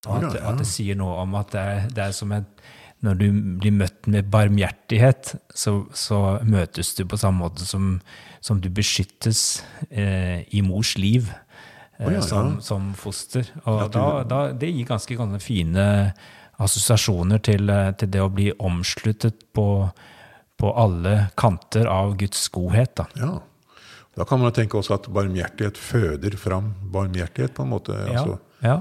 At, 0.07 0.37
at 0.39 0.61
det 0.61 0.69
sier 0.71 0.99
noe 0.99 1.19
om 1.25 1.35
at 1.35 1.51
det 1.51 1.63
er, 1.63 1.87
det 1.91 2.03
er 2.05 2.15
som 2.15 2.31
et 2.35 2.67
Når 3.07 3.19
du 3.21 3.27
blir 3.62 3.75
møtt 3.77 4.07
med 4.11 4.29
barmhjertighet, 4.33 5.35
så, 5.55 5.77
så 5.95 6.21
møtes 6.47 6.95
du 6.99 7.05
på 7.09 7.19
samme 7.21 7.45
måte 7.47 7.66
som, 7.69 7.97
som 8.45 8.59
du 8.61 8.66
beskyttes 8.75 9.62
eh, 9.90 10.42
i 10.51 10.62
mors 10.66 10.97
liv 10.99 11.29
eh, 11.31 12.07
oh, 12.07 12.11
ja, 12.11 12.19
ja. 12.19 12.25
Som, 12.27 12.57
som 12.64 12.90
foster. 12.99 13.47
Og 13.64 13.87
du- 13.87 13.99
da, 13.99 14.07
da, 14.29 14.40
det 14.53 14.73
gir 14.75 14.88
ganske, 14.90 15.16
ganske 15.19 15.40
fine 15.45 15.87
assosiasjoner 16.62 17.38
til, 17.45 17.69
eh, 17.71 17.92
til 18.01 18.11
det 18.12 18.23
å 18.25 18.31
bli 18.33 18.51
omsluttet 18.64 19.47
på, 19.57 19.66
på 20.57 20.73
alle 20.81 21.29
kanter 21.37 21.87
av 21.92 22.16
Guds 22.21 22.47
godhet. 22.55 22.95
Da. 22.97 23.07
Ja. 23.21 23.35
Da 24.16 24.25
kan 24.25 24.40
man 24.40 24.55
tenke 24.57 24.79
også 24.81 24.95
at 24.97 25.11
barmhjertighet 25.12 25.77
føder 25.77 26.37
fram 26.40 26.71
barmhjertighet, 26.92 27.53
på 27.59 27.66
en 27.66 27.73
måte. 27.75 27.92
Altså, 28.09 28.38
ja. 28.64 28.79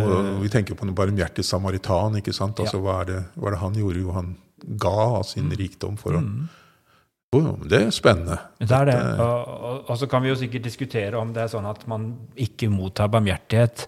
Og 0.00 0.40
vi 0.40 0.48
tenker 0.52 0.76
på 0.78 0.86
en 0.86 0.94
barmhjertig 0.96 1.44
samaritan. 1.44 2.16
ikke 2.20 2.32
sant? 2.32 2.60
Altså, 2.62 2.80
hva, 2.80 3.02
er 3.02 3.10
det, 3.10 3.20
hva 3.36 3.50
er 3.50 3.56
det 3.56 3.60
han 3.60 3.78
gjorde? 3.82 4.00
Jo, 4.00 4.16
han 4.16 4.32
ga 4.80 4.96
av 5.18 5.22
sin 5.28 5.52
rikdom 5.58 5.98
for 6.00 6.16
å 6.16 6.22
mm. 6.22 6.48
det 7.68 7.80
er 7.88 7.92
spennende. 7.94 8.38
Det 8.60 8.72
er 8.76 8.88
det. 8.88 8.96
Og, 9.20 9.52
og, 9.52 9.78
og 9.90 10.00
så 10.00 10.08
kan 10.08 10.24
vi 10.24 10.32
jo 10.32 10.38
sikkert 10.38 10.66
diskutere 10.68 11.20
om 11.20 11.32
det 11.34 11.44
er 11.44 11.52
sånn 11.52 11.68
at 11.68 11.84
man 11.90 12.10
ikke 12.40 12.70
mottar 12.72 13.12
barmhjertighet 13.12 13.86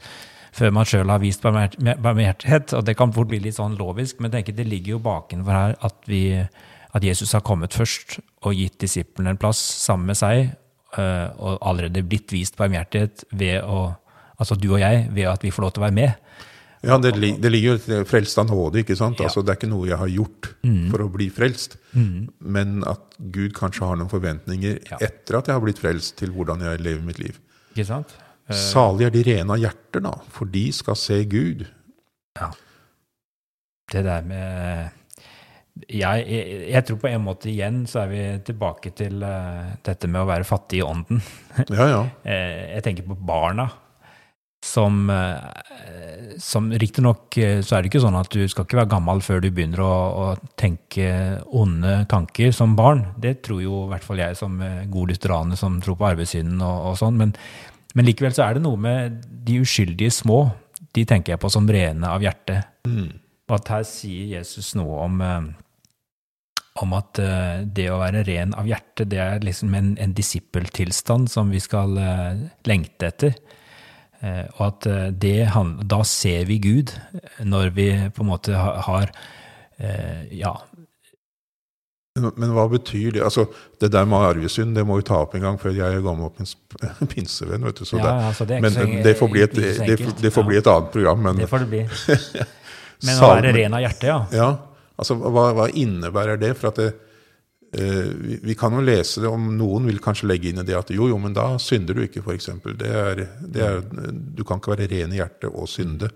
før 0.55 0.71
man 0.75 0.87
sjøl 0.87 1.11
har 1.11 1.23
vist 1.23 1.43
barmhjertighet. 1.45 2.77
Og 2.79 2.85
det 2.87 2.97
kan 2.99 3.15
fort 3.15 3.31
bli 3.31 3.41
litt 3.43 3.59
sånn 3.59 3.79
lovisk, 3.79 4.21
men 4.23 4.33
tenker 4.35 4.57
det 4.57 4.69
ligger 4.69 4.97
jo 4.97 5.03
bakenfor 5.05 5.57
her 5.57 5.75
at, 5.87 5.99
vi, 6.11 6.25
at 6.37 7.07
Jesus 7.07 7.35
har 7.37 7.45
kommet 7.47 7.75
først 7.75 8.19
og 8.45 8.55
gitt 8.55 8.79
disiplene 8.83 9.35
en 9.35 9.41
plass 9.41 9.59
sammen 9.59 10.13
med 10.13 10.21
seg, 10.21 10.55
eh, 10.99 11.27
og 11.35 11.59
allerede 11.59 12.05
blitt 12.07 12.35
vist 12.35 12.59
barmhjertighet 12.61 13.27
ved 13.35 13.65
å 13.67 13.95
Altså 14.41 14.57
du 14.59 14.69
og 14.73 14.81
jeg, 14.83 15.07
ved 15.15 15.29
at 15.31 15.45
vi 15.47 15.53
får 15.55 15.63
lov 15.67 15.75
til 15.75 15.83
å 15.83 15.87
være 15.87 15.97
med. 15.97 16.41
Ja, 16.85 16.99
det, 17.01 17.15
det 17.41 17.51
ligger 17.53 17.75
jo 17.75 17.77
et 18.03 18.09
frelst 18.11 18.37
av 18.43 18.51
nåde, 18.51 18.83
ikke 18.83 18.97
sant? 18.99 19.21
Ja. 19.23 19.29
Altså, 19.31 19.41
det 19.41 19.55
er 19.55 19.57
ikke 19.57 19.71
noe 19.71 19.87
jeg 19.89 19.97
har 19.97 20.11
gjort 20.13 20.51
for 20.93 21.05
å 21.05 21.09
bli 21.15 21.31
frelst, 21.33 21.79
men 21.95 22.83
at 22.91 23.17
Gud 23.33 23.55
kanskje 23.57 23.89
har 23.89 23.97
noen 24.01 24.11
forventninger 24.13 24.83
Ja. 24.91 24.99
etter 25.01 25.39
at 25.39 25.49
jeg 25.49 25.57
har 25.57 25.65
blitt 25.65 25.81
frelst, 25.81 26.17
til 26.21 26.35
hvordan 26.35 26.61
jeg 26.67 26.83
lever 26.85 27.07
mitt 27.07 27.23
liv. 27.23 27.39
Ikke 27.73 27.87
sant? 27.89 28.13
Salig 28.53 29.07
er 29.07 29.15
de 29.15 29.23
rene 29.25 29.55
av 29.57 29.63
hjerter, 29.63 30.05
da, 30.05 30.13
for 30.35 30.51
de 30.53 30.67
skal 30.77 30.99
se 31.01 31.23
Gud. 31.25 31.65
Ja. 32.37 32.51
det 33.93 34.03
der 34.05 34.23
med 34.27 34.91
jeg, 35.89 36.27
jeg, 36.27 36.71
jeg 36.71 36.85
tror 36.87 36.99
på 37.03 37.09
en 37.11 37.23
måte 37.25 37.49
igjen 37.51 37.81
så 37.91 38.05
er 38.05 38.11
vi 38.11 38.21
tilbake 38.47 38.93
til 38.95 39.23
uh, 39.27 39.73
dette 39.87 40.07
med 40.11 40.23
å 40.23 40.29
være 40.29 40.47
fattig 40.47 40.81
i 40.81 40.85
ånden. 40.87 41.23
Ja, 41.71 41.89
ja. 41.91 42.03
Eh, 42.31 42.77
jeg 42.77 42.85
tenker 42.87 43.07
på 43.09 43.17
barna. 43.19 43.67
Som, 44.65 45.11
eh, 45.11 46.37
som 46.41 46.71
riktignok 46.73 47.37
eh, 47.37 47.59
så 47.61 47.77
er 47.77 47.83
det 47.85 47.91
ikke 47.91 48.01
sånn 48.01 48.17
at 48.17 48.31
du 48.33 48.47
skal 48.49 48.65
ikke 48.65 48.79
være 48.79 48.93
gammel 48.95 49.21
før 49.21 49.43
du 49.45 49.51
begynner 49.53 49.83
å, 49.85 49.95
å 50.25 50.29
tenke 50.57 51.09
onde 51.53 51.99
tanker 52.09 52.55
som 52.57 52.73
barn. 52.79 53.03
Det 53.21 53.43
tror 53.45 53.61
jo 53.61 53.83
i 53.83 53.91
hvert 53.91 54.07
fall 54.07 54.23
jeg 54.23 54.39
som 54.39 54.55
eh, 54.65 54.87
god 54.89 55.13
lutheraner 55.13 55.61
som 55.61 55.77
tror 55.85 55.99
på 56.01 56.07
arbeidssynden 56.09 56.63
og, 56.65 56.79
og 56.89 56.97
sånn. 56.97 57.19
Men, 57.21 57.35
men 57.93 58.09
likevel 58.09 58.33
så 58.33 58.47
er 58.47 58.57
det 58.57 58.63
noe 58.65 58.81
med 58.81 59.19
de 59.45 59.59
uskyldige 59.61 60.15
små. 60.17 60.47
De 60.97 61.05
tenker 61.11 61.35
jeg 61.35 61.43
på 61.43 61.51
som 61.53 61.69
rene 61.69 62.09
av 62.09 62.25
hjerte. 62.25 62.63
Mm. 62.89 63.11
Og 63.45 63.57
at 63.59 63.69
her 63.75 63.85
sier 63.85 64.39
Jesus 64.39 64.71
noe 64.79 65.03
om, 65.05 65.21
om 66.81 66.95
at 66.97 67.21
det 67.77 67.85
å 67.93 67.99
være 68.01 68.23
ren 68.25 68.55
av 68.57 68.71
hjerte, 68.71 69.05
det 69.05 69.21
er 69.21 69.45
liksom 69.45 69.77
en, 69.77 69.93
en 70.01 70.17
disippeltilstand 70.17 71.29
som 71.29 71.53
vi 71.53 71.61
skal 71.61 71.93
lengte 72.65 73.11
etter. 73.13 73.37
Eh, 74.23 74.45
og 74.57 74.63
at 74.69 74.87
eh, 74.91 75.09
det 75.11 75.39
da 75.91 76.03
ser 76.07 76.47
vi 76.49 76.61
Gud 76.63 76.95
når 77.43 77.75
vi 77.77 77.89
på 78.15 78.23
en 78.23 78.31
måte 78.31 78.55
har, 78.55 79.11
eh, 79.79 80.25
ja, 80.33 80.55
Men, 82.15 82.53
hva 82.55 82.69
betyr 82.71 83.17
det? 83.17 83.25
Altså, 83.27 83.49
Det 83.81 83.91
der 83.91 84.05
med 84.07 84.23
arvesynd 84.23 84.77
det 84.77 84.85
må 84.87 85.01
vi 85.01 85.03
ta 85.03 85.19
opp 85.25 85.35
en 85.35 85.43
gang 85.43 85.57
før 85.59 85.75
jeg 85.75 86.03
går 86.03 86.15
med 86.15 86.29
opp 86.29 86.39
en 87.03 87.11
pinsevenn. 87.11 87.65
vet 87.67 87.81
du. 87.81 87.85
Så 87.85 87.99
ja, 87.99 88.13
altså 88.29 88.47
det 88.47 88.61
men 88.63 88.71
så, 88.71 88.87
men 88.87 89.03
det 89.03 89.17
får 89.19 89.33
bli 89.33 89.43
et, 89.43 89.55
det, 89.55 89.99
det 90.23 90.31
får 90.33 90.47
bli 90.47 90.61
et 90.61 90.71
annet 90.71 90.93
program. 90.95 91.25
Men 91.27 91.43
det 91.43 91.51
får 91.51 91.67
det 91.67 91.73
bli. 91.73 91.83
Men 93.05 93.19
å 93.21 93.33
være 93.35 93.51
ren 93.53 93.75
av 93.77 93.83
hjerte, 93.83 94.07
ja. 94.09 94.19
Ja, 94.33 94.47
altså 94.97 95.17
hva, 95.19 95.49
hva 95.59 95.67
innebærer 95.69 96.39
det? 96.41 96.55
For 96.57 96.71
at 96.71 96.79
det, 96.81 96.87
eh, 96.95 97.14
vi, 97.75 98.39
vi 98.43 98.57
kan 98.59 98.75
jo 98.77 98.83
lese 98.85 99.23
det 99.25 99.31
om 99.31 99.49
noen 99.59 99.89
vil 99.91 100.03
kanskje 100.03 100.29
legge 100.31 100.51
inn 100.51 100.63
i 100.63 100.67
det 100.67 100.77
at 100.79 100.93
jo, 100.95 101.09
jo, 101.11 101.19
men 101.21 101.37
da 101.37 101.55
synder 101.63 101.97
du 101.97 102.05
ikke, 102.05 102.23
f.eks. 102.25 102.51
Det 102.81 102.91
er, 102.91 103.25
det 103.41 103.65
er, 103.65 103.81
du 104.11 104.45
kan 104.47 104.61
ikke 104.61 104.75
være 104.77 104.91
ren 104.93 105.15
i 105.15 105.21
hjertet 105.21 105.51
og 105.51 105.71
synde. 105.71 106.11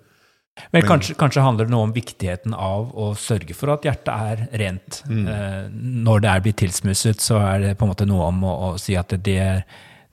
Men 0.75 0.83
kanskje, 0.83 1.15
kanskje 1.15 1.43
handler 1.45 1.69
det 1.69 1.71
noe 1.71 1.87
om 1.87 1.93
viktigheten 1.95 2.55
av 2.55 2.89
å 2.99 3.13
sørge 3.19 3.55
for 3.55 3.71
at 3.77 3.85
hjertet 3.87 4.11
er 4.11 4.41
rent. 4.59 5.03
Eh, 5.07 5.69
Når 6.09 6.25
det 6.25 6.33
er 6.33 6.43
blitt 6.43 6.59
tilsmusset, 6.65 7.23
så 7.23 7.39
er 7.45 7.63
det 7.63 7.77
på 7.79 7.87
en 7.87 7.93
måte 7.93 8.09
noe 8.11 8.27
om 8.33 8.43
å, 8.43 8.57
å 8.71 8.73
si 8.83 8.99
at 8.99 9.15
det 9.23 9.39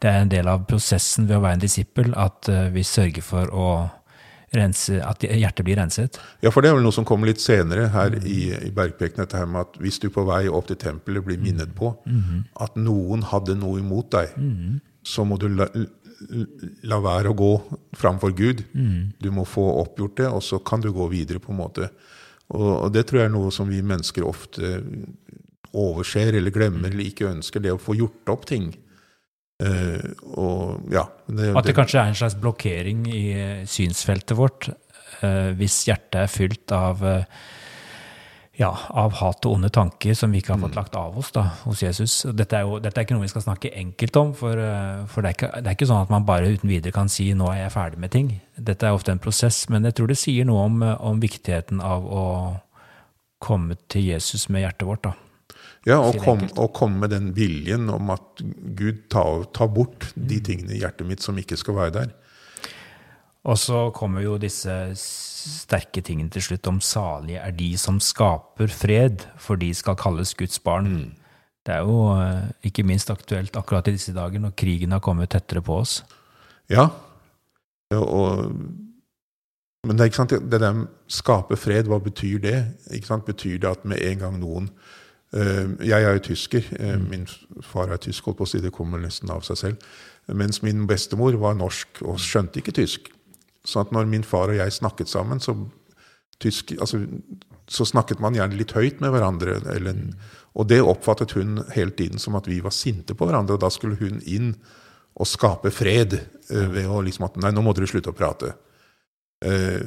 det 0.04 0.12
er 0.12 0.22
en 0.22 0.32
del 0.32 0.50
av 0.52 0.66
prosessen 0.70 1.28
ved 1.30 1.40
å 1.40 1.44
være 1.44 1.58
en 1.58 1.64
disippel, 1.64 2.12
at 2.20 2.50
eh, 2.52 2.68
vi 2.76 2.84
sørger 2.86 3.24
for 3.26 3.52
å 3.56 3.68
rense, 4.58 5.00
at 5.04 5.24
hjertet 5.26 5.66
blir 5.68 5.80
renset. 5.80 6.20
Ja, 6.44 6.52
for 6.54 6.64
det 6.64 6.72
er 6.72 6.78
vel 6.78 6.86
noe 6.86 6.96
som 6.96 7.08
kommer 7.08 7.30
litt 7.30 7.44
senere 7.44 7.90
her 7.94 8.16
i, 8.22 8.40
i 8.56 8.72
Bergpeken. 8.76 9.24
dette 9.24 9.38
her 9.40 9.50
med 9.50 9.68
at 9.68 9.78
hvis 9.82 10.00
du 10.02 10.10
på 10.14 10.26
vei 10.28 10.46
opp 10.48 10.70
til 10.72 10.80
tempelet 10.82 11.26
blir 11.26 11.42
minnet 11.42 11.76
på 11.76 11.94
at 12.62 12.76
noen 12.80 13.26
hadde 13.32 13.58
noe 13.60 13.80
imot 13.80 14.12
deg, 14.16 14.36
så 15.06 15.26
må 15.28 15.38
du 15.38 15.48
la, 15.54 15.68
la 16.84 17.00
være 17.04 17.32
å 17.32 17.38
gå 17.38 17.52
framfor 17.98 18.34
Gud. 18.38 18.64
Du 19.20 19.32
må 19.32 19.46
få 19.46 19.66
oppgjort 19.82 20.18
det, 20.18 20.30
og 20.30 20.44
så 20.44 20.60
kan 20.60 20.82
du 20.82 20.92
gå 20.96 21.08
videre, 21.12 21.40
på 21.40 21.54
en 21.54 21.62
måte. 21.62 21.90
Og, 22.54 22.86
og 22.86 22.94
det 22.94 23.08
tror 23.08 23.22
jeg 23.22 23.30
er 23.30 23.36
noe 23.36 23.52
som 23.54 23.70
vi 23.70 23.82
mennesker 23.82 24.26
ofte 24.26 24.80
overser 25.76 26.38
eller 26.38 26.54
glemmer 26.56 26.92
eller 26.92 27.06
ikke 27.06 27.30
ønsker, 27.32 27.64
det 27.64 27.74
å 27.74 27.82
få 27.82 27.98
gjort 27.98 28.32
opp 28.32 28.46
ting. 28.50 28.72
Eh, 29.64 30.10
og 30.36 30.90
ja, 30.92 31.06
det, 31.32 31.54
At 31.56 31.68
det 31.68 31.76
kanskje 31.78 32.02
er 32.02 32.10
en 32.12 32.18
slags 32.20 32.36
blokkering 32.36 33.06
i 33.08 33.26
eh, 33.40 33.62
synsfeltet 33.64 34.36
vårt 34.36 34.68
uh, 34.68 35.54
hvis 35.56 35.78
hjertet 35.88 36.18
er 36.26 36.28
fylt 36.28 36.74
av, 36.76 37.00
uh, 37.00 37.24
ja, 38.60 38.74
av 38.92 39.16
hat 39.22 39.48
og 39.48 39.56
onde 39.56 39.72
tanker 39.72 40.18
som 40.20 40.36
vi 40.36 40.42
ikke 40.44 40.58
har 40.58 40.60
fått 40.66 40.76
lagt 40.76 41.00
av 41.00 41.16
oss 41.22 41.32
da, 41.32 41.46
hos 41.64 41.86
Jesus. 41.86 42.18
Dette 42.36 42.60
er 42.60 42.68
jo 42.68 42.82
dette 42.84 43.00
er 43.00 43.08
ikke 43.08 43.16
noe 43.16 43.24
vi 43.24 43.32
skal 43.32 43.48
snakke 43.48 43.72
enkelt 43.80 44.20
om, 44.20 44.36
for, 44.36 44.60
for 45.12 45.24
det, 45.24 45.32
er 45.32 45.38
ikke, 45.40 45.52
det 45.56 45.72
er 45.72 45.80
ikke 45.80 45.92
sånn 45.94 46.04
at 46.04 46.12
man 46.12 46.28
bare 46.28 46.52
uten 46.52 46.72
videre 46.72 46.96
kan 46.96 47.12
si 47.12 47.32
'nå 47.32 47.48
er 47.54 47.64
jeg 47.64 47.76
ferdig 47.78 48.04
med 48.04 48.12
ting'. 48.12 48.34
Dette 48.60 48.88
er 48.90 48.96
ofte 48.96 49.16
en 49.16 49.24
prosess, 49.24 49.70
men 49.72 49.88
jeg 49.88 49.96
tror 49.96 50.12
det 50.12 50.20
sier 50.20 50.48
noe 50.48 50.68
om, 50.68 50.84
om 50.84 51.24
viktigheten 51.24 51.80
av 51.80 52.04
å 52.04 52.26
komme 53.40 53.80
til 53.88 54.12
Jesus 54.12 54.50
med 54.50 54.68
hjertet 54.68 54.88
vårt. 54.88 55.08
da. 55.08 55.16
Ja, 55.86 56.00
og 56.02 56.18
kom, 56.18 56.42
og 56.58 56.72
komme 56.74 57.04
med 57.04 57.12
den 57.14 57.30
viljen 57.38 57.92
om 57.94 58.10
at 58.14 58.42
Gud 58.78 59.04
tar 59.14 59.46
ta 59.54 59.68
bort 59.70 60.10
de 60.18 60.40
tingene 60.42 60.74
i 60.74 60.80
hjertet 60.82 61.06
mitt 61.06 61.22
som 61.22 61.38
ikke 61.38 61.60
skal 61.62 61.78
være 61.78 61.94
der. 62.00 62.16
Og 63.46 63.60
så 63.62 63.84
kommer 63.94 64.24
jo 64.26 64.40
disse 64.42 64.74
sterke 64.98 66.02
tingene 66.02 66.34
til 66.34 66.42
slutt 66.48 66.66
om 66.72 66.82
salige 66.82 67.44
er 67.44 67.54
de 67.54 67.70
som 67.78 68.00
skaper 68.02 68.74
fred, 68.74 69.28
for 69.38 69.62
de 69.62 69.70
skal 69.78 69.98
kalles 70.00 70.34
Guds 70.34 70.58
barn. 70.58 71.14
Det 71.66 71.76
er 71.76 71.86
jo 71.86 72.16
eh, 72.18 72.50
ikke 72.66 72.86
minst 72.86 73.14
aktuelt 73.14 73.54
akkurat 73.58 73.86
i 73.90 73.94
disse 73.94 74.14
dager, 74.14 74.42
når 74.42 74.58
krigen 74.58 74.98
har 74.98 75.06
kommet 75.06 75.30
tettere 75.34 75.62
på 75.66 75.78
oss. 75.84 76.00
Ja, 76.70 76.90
og, 77.94 78.50
men 79.86 79.98
det 80.02 80.10
er 80.10 80.40
det 80.42 80.62
der 80.62 80.86
skape 81.06 81.58
fred, 81.62 81.86
hva 81.86 82.02
betyr 82.02 82.42
det? 82.42 82.60
Betyr 83.26 83.60
det 83.62 83.70
at 83.70 83.86
med 83.86 84.02
en 84.02 84.24
gang 84.24 84.40
noen 84.42 84.72
Jeg 85.34 86.04
er 86.04 86.14
jo 86.16 86.22
tysker, 86.30 86.68
eh, 86.80 87.00
min 87.02 87.26
far 87.62 87.90
er 87.92 87.98
tysk, 87.98 88.24
holdt 88.26 88.38
på 88.38 88.46
å 88.46 88.50
si, 88.50 88.62
det 88.64 88.72
kommer 88.72 89.02
nesten 89.02 89.32
av 89.34 89.42
seg 89.44 89.58
selv. 89.58 89.90
Mens 90.28 90.62
min 90.64 90.86
bestemor 90.88 91.36
var 91.42 91.58
norsk 91.58 92.02
og 92.06 92.22
skjønte 92.22 92.62
ikke 92.62 92.76
tysk. 92.78 93.10
Så 93.66 93.82
at 93.82 93.92
når 93.92 94.08
min 94.10 94.24
far 94.24 94.54
og 94.54 94.58
jeg 94.58 94.74
snakket 94.74 95.10
sammen, 95.10 95.42
så, 95.42 95.56
tysk, 96.40 96.76
altså, 96.80 97.02
så 97.68 97.86
snakket 97.86 98.22
man 98.24 98.38
gjerne 98.38 98.58
litt 98.58 98.74
høyt 98.78 99.02
med 99.02 99.14
hverandre. 99.14 99.60
Eller, 99.74 100.02
og 100.54 100.70
det 100.70 100.82
oppfattet 100.82 101.36
hun 101.38 101.60
hele 101.76 101.92
tiden 101.92 102.22
som 102.22 102.38
at 102.40 102.48
vi 102.48 102.62
var 102.64 102.74
sinte 102.76 103.18
på 103.18 103.28
hverandre, 103.28 103.58
og 103.58 103.66
da 103.66 103.72
skulle 103.74 104.00
hun 104.00 104.22
inn 104.24 104.54
og 105.16 105.30
skape 105.30 105.72
fred 105.72 106.18
eh, 106.18 106.70
ved 106.72 106.90
å 106.92 107.02
liksom 107.04 107.30
at 107.30 107.38
Nei, 107.42 107.54
nå 107.56 107.64
må 107.64 107.74
dere 107.76 107.90
slutte 107.90 108.12
å 108.12 108.18
prate. 108.18 108.54
Eh, 109.46 109.84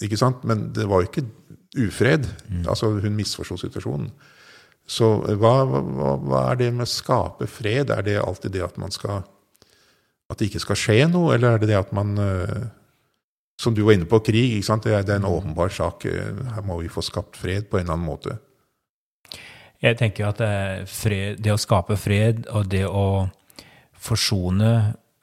ikke 0.00 0.18
sant? 0.18 0.44
Men 0.48 0.70
det 0.74 0.86
var 0.88 1.02
jo 1.02 1.10
ikke 1.10 1.26
ufred. 1.86 2.28
Altså, 2.66 2.92
hun 3.02 3.16
misforsto 3.16 3.58
situasjonen. 3.60 4.10
Så 4.90 5.10
eh, 5.28 5.38
hva, 5.38 5.54
hva, 5.68 6.16
hva 6.18 6.42
er 6.50 6.60
det 6.64 6.72
med 6.74 6.90
skape 6.90 7.48
fred? 7.50 7.92
Er 7.94 8.04
det 8.06 8.18
alltid 8.22 8.56
det 8.56 8.66
at 8.66 8.80
man 8.80 8.92
skal 8.94 9.22
At 10.30 10.38
det 10.38 10.50
ikke 10.50 10.62
skal 10.62 10.78
skje 10.78 11.00
noe, 11.10 11.34
eller 11.34 11.56
er 11.56 11.62
det 11.62 11.70
det 11.72 11.78
at 11.78 11.94
man 11.96 12.14
eh, 12.18 12.68
Som 13.60 13.74
du 13.76 13.82
var 13.86 13.98
inne 13.98 14.08
på, 14.08 14.22
krig. 14.24 14.56
ikke 14.56 14.66
sant? 14.66 14.86
Det 14.86 14.94
er, 14.96 15.02
det 15.06 15.14
er 15.14 15.22
en 15.22 15.30
åpenbar 15.30 15.68
sak. 15.74 16.06
Eh, 16.08 16.46
Her 16.54 16.64
må 16.66 16.80
vi 16.80 16.88
få 16.92 17.04
skapt 17.04 17.36
fred 17.36 17.68
på 17.68 17.78
en 17.78 17.86
eller 17.86 17.98
annen 17.98 18.08
måte. 18.08 18.38
Jeg 19.80 19.96
tenker 19.96 20.28
at 20.28 20.40
er 20.44 20.82
fred, 20.88 21.38
det 21.40 21.52
å 21.54 21.60
skape 21.60 21.96
fred 21.96 22.44
og 22.52 22.68
det 22.72 22.84
å 22.84 23.28
forsone 24.00 24.72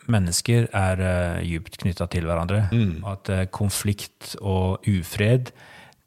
mennesker 0.10 0.70
er 0.76 1.02
uh, 1.02 1.40
djupt 1.46 1.78
knytta 1.84 2.08
til 2.10 2.26
hverandre. 2.30 2.64
At 3.06 3.30
uh, 3.30 3.44
konflikt 3.54 4.36
og 4.40 4.86
ufred, 4.88 5.52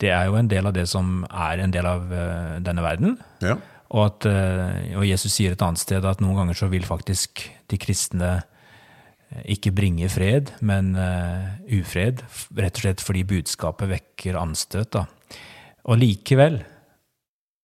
det 0.00 0.10
er 0.14 0.30
jo 0.30 0.38
en 0.38 0.48
del 0.48 0.68
av 0.68 0.74
det 0.76 0.86
som 0.88 1.20
er 1.28 1.60
en 1.60 1.74
del 1.74 1.86
av 1.88 2.12
eh, 2.14 2.56
denne 2.64 2.84
verden. 2.84 3.18
Ja. 3.44 3.58
Og, 3.90 4.04
at, 4.06 4.26
eh, 4.30 4.94
og 4.96 5.06
Jesus 5.06 5.34
sier 5.34 5.56
et 5.56 5.64
annet 5.66 5.82
sted 5.82 6.04
at 6.06 6.22
noen 6.22 6.38
ganger 6.38 6.58
så 6.58 6.70
vil 6.72 6.86
faktisk 6.86 7.42
de 7.70 7.78
kristne 7.80 8.32
eh, 8.38 9.42
ikke 9.56 9.74
bringe 9.74 10.08
fred, 10.10 10.54
men 10.66 10.94
uh, 10.98 11.52
ufred. 11.76 12.22
Rett 12.56 12.80
og 12.80 12.84
slett 12.84 13.04
fordi 13.04 13.26
budskapet 13.28 13.90
vekker 13.90 14.38
anstøt. 14.40 14.96
Da. 14.96 15.04
Og 15.90 16.00
likevel 16.00 16.60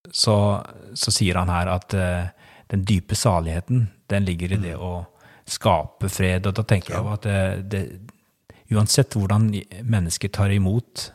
så, 0.07 0.37
så 0.95 1.11
sier 1.11 1.39
han 1.41 1.51
her 1.51 1.73
at 1.73 1.95
uh, 1.97 2.51
den 2.71 2.85
dype 2.87 3.15
saligheten, 3.19 3.87
den 4.11 4.27
ligger 4.27 4.55
i 4.55 4.61
det 4.61 4.75
å 4.79 5.01
skape 5.47 6.11
fred. 6.11 6.47
Og 6.47 6.55
da 6.55 6.63
tenker 6.67 6.95
jeg 6.95 7.11
at 7.17 7.27
det, 7.27 7.41
det, 7.71 7.83
uansett 8.75 9.15
hvordan 9.15 9.49
mennesker 9.87 10.31
tar 10.35 10.51
imot 10.55 11.09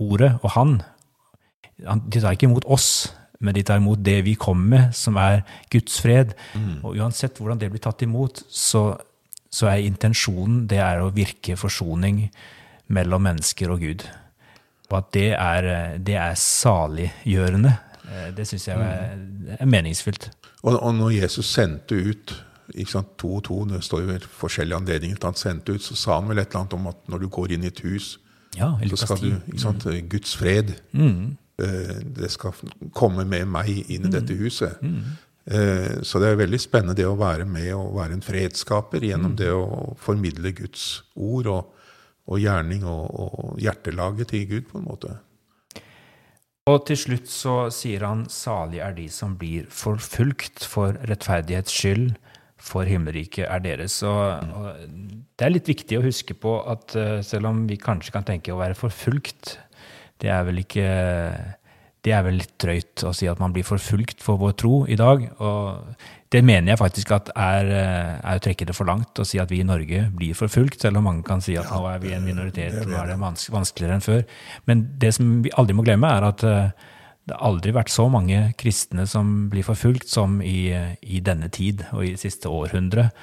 ordet 0.00 0.32
og 0.42 0.50
han, 0.56 0.80
De 1.80 2.20
tar 2.20 2.34
ikke 2.36 2.44
imot 2.48 2.66
oss, 2.68 3.08
men 3.40 3.54
de 3.56 3.62
tar 3.64 3.78
imot 3.80 4.02
det 4.04 4.18
vi 4.26 4.34
kommer 4.36 4.66
med, 4.68 4.94
som 4.96 5.16
er 5.16 5.40
Guds 5.72 6.00
fred. 6.02 6.34
Og 6.84 6.98
uansett 7.00 7.38
hvordan 7.40 7.60
det 7.60 7.70
blir 7.72 7.80
tatt 7.80 8.02
imot, 8.04 8.42
så, 8.52 8.98
så 9.48 9.70
er 9.70 9.86
intensjonen 9.86 10.66
det 10.68 10.76
er 10.84 11.00
å 11.00 11.08
virke 11.16 11.56
forsoning 11.56 12.26
mellom 12.92 13.24
mennesker 13.24 13.72
og 13.72 13.80
Gud. 13.80 14.04
Og 14.90 14.98
at 14.98 15.08
det 15.14 15.30
er, 15.38 15.70
det 16.02 16.18
er 16.20 16.36
saliggjørende. 16.36 17.72
Eh, 18.10 18.28
Det 18.36 18.44
syns 18.50 18.68
jeg 18.68 18.76
er, 18.76 19.16
er 19.56 19.66
meningsfylt. 19.66 20.30
Og, 20.62 20.74
og 20.76 20.94
når 20.98 21.14
Jesus 21.22 21.48
sendte 21.48 21.96
ut 21.96 22.34
ikke 22.74 22.92
sant, 22.92 23.14
to 23.18 23.36
og 23.38 23.44
to, 23.48 23.64
det 23.66 23.80
står 23.82 24.04
jo 24.04 24.18
forskjellige 24.36 24.76
anledninger 24.76 25.16
til 25.16 25.30
han 25.32 25.38
sendte 25.38 25.74
ut, 25.74 25.82
så 25.82 25.96
sa 25.96 26.18
han 26.20 26.28
vel 26.28 26.38
et 26.38 26.50
eller 26.50 26.60
annet 26.60 26.76
om 26.76 26.90
at 26.92 27.08
når 27.10 27.24
du 27.24 27.28
går 27.32 27.54
inn 27.56 27.64
i 27.64 27.70
et 27.72 27.80
hus, 27.86 28.18
Ja, 28.58 28.72
så 28.90 28.96
skal 29.06 29.20
du 29.22 29.28
ikke 29.52 29.60
sant, 29.62 29.84
Guds 30.10 30.32
fred 30.34 30.72
eh, 30.92 31.96
Det 32.02 32.30
skal 32.32 32.52
komme 32.92 33.24
med 33.24 33.46
meg 33.46 33.68
inn 33.90 34.08
i 34.08 34.10
dette 34.10 34.34
huset. 34.34 34.80
Eh, 35.46 36.00
Så 36.02 36.18
det 36.20 36.28
er 36.32 36.40
veldig 36.40 36.58
spennende 36.60 36.96
det 36.98 37.06
å 37.06 37.14
være 37.18 37.46
med 37.46 37.72
og 37.74 37.94
være 37.96 38.18
en 38.18 38.22
fredskaper 38.26 39.00
gjennom 39.06 39.36
det 39.38 39.52
å 39.54 39.94
formidle 39.98 40.52
Guds 40.52 41.02
ord 41.14 41.46
og, 41.46 41.70
og 42.26 42.38
gjerning 42.42 42.84
og, 42.84 43.06
og 43.10 43.60
hjertelaget 43.62 44.28
til 44.34 44.46
Gud, 44.50 44.66
på 44.72 44.78
en 44.78 44.88
måte. 44.88 45.14
Og 46.66 46.84
til 46.86 46.96
slutt 47.00 47.30
så 47.32 47.54
sier 47.74 48.04
han 48.06 48.26
salig 48.30 48.78
er 48.84 48.92
de 48.94 49.08
som 49.10 49.32
blir 49.40 49.66
forfulgt 49.72 50.66
for 50.68 50.98
rettferdighets 51.08 51.72
skyld, 51.72 52.12
for 52.60 52.88
himmelriket 52.88 53.46
er 53.48 53.62
deres. 53.64 54.00
Og, 54.06 54.84
det 55.36 55.46
er 55.46 55.54
litt 55.54 55.70
viktig 55.70 55.98
å 55.98 56.04
huske 56.04 56.36
på 56.36 56.58
at 56.68 56.96
eh, 56.98 57.18
selv 57.26 57.50
om 57.50 57.64
vi 57.70 57.80
kanskje 57.80 58.14
kan 58.14 58.26
tenke 58.28 58.52
å 58.52 58.60
være 58.60 58.78
forfulgt, 58.78 59.56
det 60.20 60.28
er 60.32 60.44
vel 60.44 60.60
ikke 60.62 60.86
det 62.00 62.14
er 62.16 62.22
vel 62.24 62.38
litt 62.40 62.54
drøyt 62.60 63.02
å 63.04 63.12
si 63.16 63.26
at 63.28 63.40
man 63.42 63.52
blir 63.52 63.66
forfulgt 63.66 64.22
for 64.24 64.40
vår 64.40 64.54
tro 64.60 64.74
i 64.88 64.96
dag. 64.96 65.26
Og 65.44 66.30
det 66.32 66.40
mener 66.46 66.72
jeg 66.72 66.80
faktisk 66.80 67.12
at 67.12 67.28
er, 67.34 67.68
eh, 67.68 68.12
er 68.22 68.38
å 68.38 68.42
trekke 68.44 68.68
det 68.68 68.76
for 68.76 68.88
langt 68.88 69.20
å 69.20 69.26
si 69.26 69.40
at 69.42 69.50
vi 69.52 69.60
i 69.60 69.66
Norge 69.68 70.06
blir 70.16 70.36
forfulgt, 70.38 70.80
selv 70.80 71.00
om 71.00 71.08
mange 71.10 71.26
kan 71.26 71.44
si 71.44 71.58
at 71.60 71.68
nå 71.68 71.82
er 71.90 72.00
vi 72.00 72.14
en 72.16 72.24
minoritet, 72.24 72.78
nå 72.86 72.96
er 72.96 73.12
det 73.12 73.18
vanskeligere 73.20 73.98
enn 73.98 74.06
før. 74.06 74.24
Men 74.70 74.86
det 75.02 75.12
som 75.18 75.42
vi 75.44 75.52
aldri 75.60 75.76
må 75.76 75.84
glemme, 75.84 76.08
er 76.08 76.28
at 76.30 76.44
eh, 76.44 76.88
det 77.28 77.36
har 77.36 77.46
aldri 77.46 77.74
vært 77.76 77.92
så 77.92 78.08
mange 78.10 78.38
kristne 78.58 79.04
som 79.10 79.50
blir 79.52 79.66
forfulgt 79.66 80.08
som 80.10 80.40
i, 80.42 80.70
i 81.02 81.20
denne 81.24 81.50
tid 81.52 81.84
og 81.92 82.04
i 82.06 82.14
det 82.14 82.22
siste 82.22 82.50
århundret. 82.50 83.14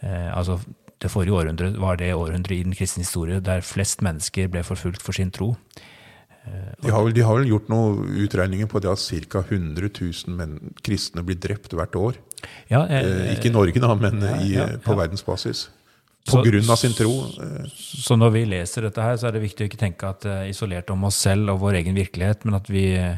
Eh, 0.00 0.30
altså, 0.34 0.58
det 1.02 1.10
forrige 1.12 1.36
århundret 1.36 1.76
var 1.80 2.00
det 2.00 2.14
århundret 2.16 2.56
i 2.56 2.64
den 2.66 2.76
kristne 2.76 3.04
historie 3.04 3.42
der 3.44 3.64
flest 3.66 4.02
mennesker 4.04 4.48
ble 4.50 4.64
forfulgt 4.66 5.04
for 5.04 5.16
sin 5.16 5.32
tro. 5.34 5.54
De 6.44 6.90
har, 6.92 7.00
vel, 7.00 7.14
de 7.16 7.22
har 7.24 7.38
vel 7.38 7.48
gjort 7.48 7.70
noen 7.72 8.18
utregninger 8.20 8.68
på 8.68 8.82
det 8.84 8.90
at 8.90 9.00
ca. 9.32 9.40
100 9.46 9.88
000 9.88 10.34
menn, 10.36 10.58
kristne 10.84 11.24
blir 11.24 11.38
drept 11.40 11.72
hvert 11.72 11.96
år. 11.96 12.18
Ja, 12.68 12.82
eh, 12.84 13.00
Eh, 13.00 13.30
ikke 13.36 13.48
i 13.48 13.54
Norge, 13.54 13.80
da, 13.80 13.94
men 13.96 14.20
i, 14.44 14.52
på 14.84 14.96
verdensbasis. 14.98 15.68
På 16.24 16.38
Så- 16.38 16.44
grunn 16.46 16.70
av 16.70 16.76
sin 16.80 16.92
tro. 16.96 17.10
Eh, 17.42 17.66
Så 17.74 18.16
når 18.16 18.30
vi 18.32 18.44
leser 18.46 18.82
dette 18.82 19.02
her, 19.02 19.16
så 19.16 19.28
er 19.28 19.32
det 19.32 19.42
viktig 19.42 19.66
å 19.66 19.68
ikke 19.68 19.78
tenke 19.80 20.08
at 20.08 20.24
uh, 20.24 20.48
isolert 20.48 20.88
om 20.90 21.04
oss 21.04 21.16
selv 21.16 21.50
og 21.50 21.60
vår 21.60 21.74
egen 21.82 21.94
virkelighet, 21.94 22.44
men 22.44 22.54
at 22.54 22.66
vi, 22.68 22.94
eh, 22.96 23.16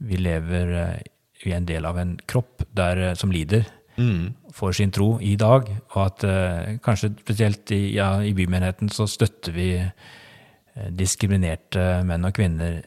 vi 0.00 0.16
lever 0.16 0.74
i 1.00 1.02
vi 1.44 1.52
er 1.52 1.60
en 1.60 1.66
del 1.68 1.84
av 1.86 1.98
en 2.00 2.16
kropp 2.26 2.64
der, 2.74 2.98
eh, 3.10 3.14
som 3.14 3.30
lider 3.30 3.66
for 4.52 4.72
sin 4.72 4.90
tro 4.90 5.18
i 5.20 5.36
dag. 5.36 5.68
Og 5.94 6.06
at 6.06 6.24
eh, 6.24 6.76
kanskje 6.84 7.14
spesielt 7.20 7.70
i, 7.72 7.94
ja, 7.94 8.18
i 8.20 8.32
bymenigheten 8.36 8.90
så 8.92 9.06
støtter 9.08 9.52
vi 9.52 9.68
eh, 9.78 10.90
diskriminerte 10.90 12.02
menn 12.04 12.24
og 12.28 12.34
kvinner 12.36 12.82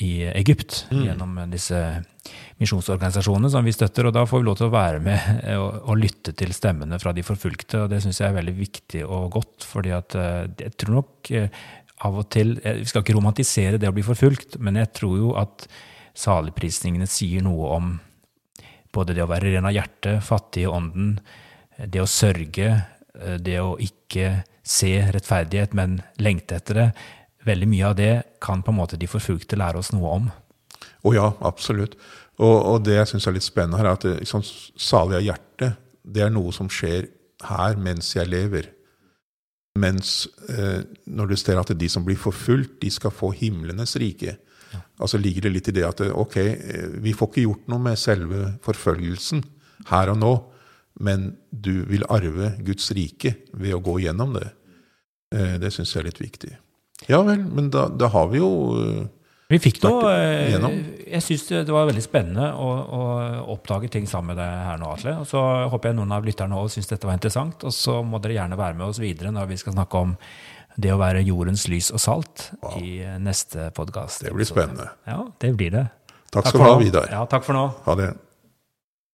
i 0.00 0.24
Egypt 0.32 0.86
gjennom 0.90 1.36
disse 1.52 1.78
misjonsorganisasjonene 2.60 3.50
som 3.52 3.64
vi 3.64 3.74
støtter. 3.74 4.08
Og 4.08 4.14
da 4.14 4.24
får 4.28 4.42
vi 4.42 4.48
lov 4.48 4.58
til 4.58 4.68
å 4.68 4.74
være 4.74 5.02
med 5.04 5.44
og, 5.56 5.68
og 5.90 6.00
lytte 6.00 6.34
til 6.36 6.52
stemmene 6.56 6.98
fra 7.02 7.14
de 7.16 7.24
forfulgte. 7.26 7.84
Og 7.84 7.92
det 7.92 8.02
syns 8.04 8.20
jeg 8.22 8.30
er 8.30 8.38
veldig 8.38 8.56
viktig 8.58 9.04
og 9.06 9.30
godt, 9.38 9.66
fordi 9.68 9.94
at 9.96 10.16
eh, 10.18 10.44
jeg 10.66 10.76
tror 10.80 10.98
nok 11.00 11.32
eh, 11.36 11.62
av 12.08 12.20
og 12.22 12.28
til 12.32 12.54
eh, 12.64 12.80
Vi 12.80 12.88
skal 12.88 13.04
ikke 13.04 13.16
romantisere 13.18 13.80
det 13.80 13.90
å 13.90 13.96
bli 13.96 14.04
forfulgt, 14.06 14.60
men 14.60 14.80
jeg 14.80 14.92
tror 15.00 15.18
jo 15.20 15.34
at 15.40 15.68
saligprisningene 16.20 17.08
sier 17.08 17.44
noe 17.44 17.74
om 17.76 17.92
både 18.92 19.14
det 19.14 19.22
å 19.24 19.30
være 19.30 19.54
ren 19.54 19.68
av 19.68 19.76
hjerte, 19.76 20.18
fattig 20.24 20.64
i 20.64 20.70
ånden, 20.70 21.14
det 21.78 22.00
å 22.02 22.08
sørge, 22.10 22.72
det 23.38 23.60
å 23.62 23.76
ikke 23.80 24.40
se 24.66 24.90
rettferdighet, 25.14 25.76
men 25.78 26.00
lengte 26.18 26.58
etter 26.58 26.80
det. 26.80 26.88
Veldig 27.46 27.68
mye 27.70 27.88
av 27.88 27.96
det 27.96 28.12
kan 28.42 28.64
på 28.64 28.72
en 28.72 28.80
måte 28.80 28.98
de 29.00 29.08
forfulgte 29.08 29.58
lære 29.58 29.80
oss 29.80 29.92
noe 29.94 30.16
om. 30.18 30.26
Å 31.06 31.14
ja, 31.16 31.30
absolutt. 31.46 31.96
Og, 32.40 32.56
og 32.56 32.82
det 32.84 32.98
jeg 32.98 33.12
syns 33.12 33.28
er 33.28 33.36
litt 33.36 33.46
spennende 33.46 33.80
her, 33.80 33.90
er 33.90 33.98
at 33.98 34.06
liksom, 34.20 34.44
salig 34.80 35.18
av 35.18 35.24
hjerte, 35.24 35.72
det 36.04 36.24
er 36.24 36.32
noe 36.32 36.52
som 36.56 36.68
skjer 36.72 37.08
her 37.48 37.80
mens 37.80 38.12
jeg 38.16 38.28
lever. 38.28 38.70
Mens 39.80 40.28
eh, 40.50 40.82
når 41.08 41.30
du 41.30 41.36
ser 41.38 41.60
at 41.60 41.72
de 41.78 41.88
som 41.92 42.04
blir 42.04 42.18
forfulgt, 42.20 42.78
de 42.82 42.90
skal 42.92 43.14
få 43.14 43.32
himlenes 43.36 43.94
rike. 44.00 44.36
Ja. 44.70 44.82
Altså 45.02 45.20
ligger 45.20 45.46
det 45.46 45.54
litt 45.54 45.70
i 45.70 45.76
det 45.76 45.86
at 45.86 46.02
ok, 46.10 46.36
eh, 46.40 46.88
vi 47.02 47.14
får 47.16 47.30
ikke 47.30 47.46
gjort 47.46 47.68
noe 47.72 47.84
med 47.88 48.00
selve 48.00 48.54
forfølgelsen 48.66 49.44
her 49.90 50.12
og 50.12 50.20
nå, 50.20 50.32
men 51.00 51.30
du 51.50 51.86
vil 51.88 52.04
arve 52.12 52.54
Guds 52.66 52.90
rike 52.96 53.36
ved 53.52 53.76
å 53.76 53.84
gå 53.84 54.00
gjennom 54.04 54.34
det. 54.36 54.48
Eh, 55.34 55.56
det 55.62 55.72
syns 55.74 55.94
jeg 55.94 56.02
er 56.02 56.10
litt 56.10 56.24
viktig. 56.24 56.52
Ja 57.08 57.22
vel, 57.24 57.40
men 57.40 57.70
da, 57.72 57.86
da 57.88 58.10
har 58.12 58.28
vi 58.32 58.42
jo 58.42 58.50
eh, 58.76 59.08
vi 59.50 59.58
fikk 59.58 59.80
jo 59.82 59.96
Jeg 60.06 61.22
syns 61.26 61.48
det 61.50 61.74
var 61.74 61.88
veldig 61.88 62.04
spennende 62.04 62.52
å, 62.54 62.68
å, 62.70 63.00
oppdage 63.56 63.90
ting 63.90 64.06
sammen 64.06 64.36
med 64.36 64.38
deg 64.38 64.66
her 64.68 64.78
nå, 64.78 64.92
Atle. 64.94 65.16
Og 65.24 65.26
så 65.26 65.42
håper 65.72 65.90
jeg 65.90 65.98
noen 65.98 66.14
av 66.14 66.26
lytterne 66.26 66.60
òg 66.60 66.70
syns 66.70 66.86
dette 66.86 67.08
var 67.08 67.18
interessant. 67.18 67.66
Og 67.66 67.74
så 67.74 67.98
må 68.06 68.22
dere 68.22 68.36
gjerne 68.38 68.60
være 68.60 68.78
med 68.78 68.86
oss 68.86 69.02
videre 69.02 69.34
når 69.34 69.50
vi 69.50 69.58
skal 69.58 69.74
snakke 69.74 70.04
om 70.06 70.14
det 70.80 70.94
å 70.94 71.00
være 71.00 71.24
jordens 71.26 71.66
lys 71.66 71.90
og 71.90 71.98
salt 71.98 72.46
wow. 72.62 72.78
i 72.78 73.02
neste 73.18 73.72
podkast. 73.74 74.22
Det 74.22 74.30
blir 74.36 74.46
spennende. 74.46 74.86
Ja, 75.08 75.24
det 75.42 75.50
blir 75.58 75.74
det. 75.74 75.88
Takk 76.30 76.46
skal 76.46 76.62
du 76.62 76.68
ha, 76.68 76.74
Vidar. 76.78 77.10
Ja, 77.10 77.26
takk 77.26 77.42
for 77.42 77.58
nå. 77.58 77.66
Ha 77.88 77.98
det. 77.98 78.12